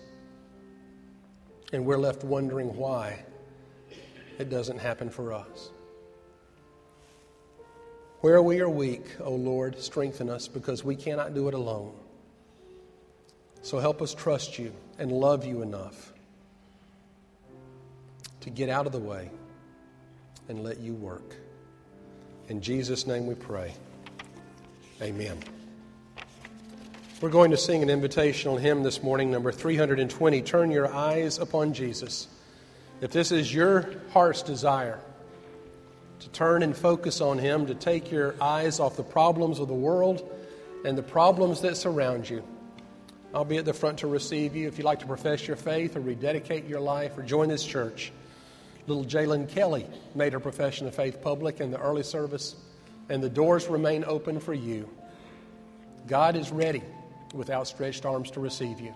And 1.72 1.84
we're 1.84 1.99
left 1.99 2.24
wondering 2.24 2.74
why 2.76 3.24
it 4.38 4.49
doesn't 4.49 4.78
happen 4.78 5.11
for 5.11 5.32
us. 5.32 5.70
Where 8.20 8.43
we 8.43 8.61
are 8.61 8.68
weak, 8.68 9.07
O 9.20 9.24
oh 9.24 9.34
Lord, 9.34 9.78
strengthen 9.78 10.28
us 10.28 10.49
because 10.49 10.84
we 10.84 10.97
cannot 10.97 11.34
do 11.34 11.49
it 11.49 11.55
alone. 11.55 11.95
So 13.62 13.78
help 13.78 14.00
us 14.00 14.14
trust 14.14 14.58
you 14.58 14.72
and 14.98 15.12
love 15.12 15.44
you 15.44 15.62
enough 15.62 16.12
to 18.40 18.50
get 18.50 18.68
out 18.68 18.86
of 18.86 18.92
the 18.92 18.98
way 18.98 19.30
and 20.48 20.64
let 20.64 20.80
you 20.80 20.94
work. 20.94 21.36
In 22.48 22.61
Jesus' 22.61 23.06
name 23.06 23.26
we 23.26 23.34
pray. 23.34 23.72
Amen. 25.02 25.38
We're 27.20 27.28
going 27.28 27.50
to 27.50 27.56
sing 27.56 27.82
an 27.82 27.88
invitational 27.88 28.58
hymn 28.58 28.82
this 28.82 29.02
morning, 29.02 29.30
number 29.30 29.52
320 29.52 30.40
Turn 30.42 30.70
Your 30.70 30.92
Eyes 30.92 31.38
Upon 31.38 31.74
Jesus. 31.74 32.28
If 33.02 33.12
this 33.12 33.30
is 33.30 33.52
your 33.54 33.92
heart's 34.12 34.42
desire, 34.42 34.98
to 36.20 36.28
turn 36.30 36.62
and 36.62 36.76
focus 36.76 37.20
on 37.20 37.38
Him, 37.38 37.66
to 37.66 37.74
take 37.74 38.11
your 38.11 38.34
eyes 38.40 38.80
off 38.80 38.96
the 38.96 39.02
problems 39.02 39.58
of 39.58 39.68
the 39.68 39.74
world 39.74 40.28
and 40.84 40.96
the 40.96 41.02
problems 41.02 41.61
that 41.61 41.76
surround 41.76 42.28
you. 42.28 42.42
I'll 43.33 43.45
be 43.45 43.59
at 43.59 43.64
the 43.64 43.72
front 43.72 43.99
to 43.99 44.07
receive 44.07 44.57
you 44.57 44.66
if 44.66 44.76
you'd 44.76 44.85
like 44.85 45.01
to 45.01 45.07
profess 45.07 45.47
your 45.47 45.57
faith 45.57 45.97
or 45.97 46.01
rededicate 46.01 46.66
your 46.66 46.81
life 46.81 47.16
or 47.16 47.22
join 47.22 47.49
this 47.49 47.64
church. 47.64 48.12
Little 48.87 49.05
Jalen 49.05 49.49
Kelly 49.49 49.87
made 50.14 50.33
her 50.33 50.41
profession 50.41 50.89
of 50.89 50.95
faith 50.95 51.22
public 51.22 51.61
in 51.61 51.70
the 51.70 51.78
early 51.78 52.03
service, 52.03 52.57
and 53.09 53.22
the 53.22 53.28
doors 53.28 53.68
remain 53.68 54.05
open 54.05 54.41
for 54.41 54.55
you. 54.55 54.89
God 56.09 56.35
is 56.35 56.51
ready 56.51 56.83
with 57.33 57.51
outstretched 57.51 58.05
arms 58.05 58.33
to 58.33 58.41
receive 58.41 58.81
you. 58.81 58.95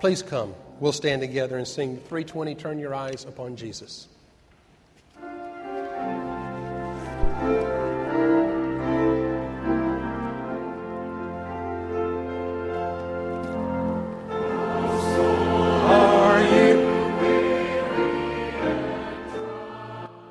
Please 0.00 0.22
come. 0.22 0.54
We'll 0.80 0.92
stand 0.92 1.20
together 1.20 1.58
and 1.58 1.66
sing 1.66 1.96
320 1.96 2.54
Turn 2.54 2.78
Your 2.78 2.94
Eyes 2.94 3.24
Upon 3.24 3.56
Jesus. 3.56 4.08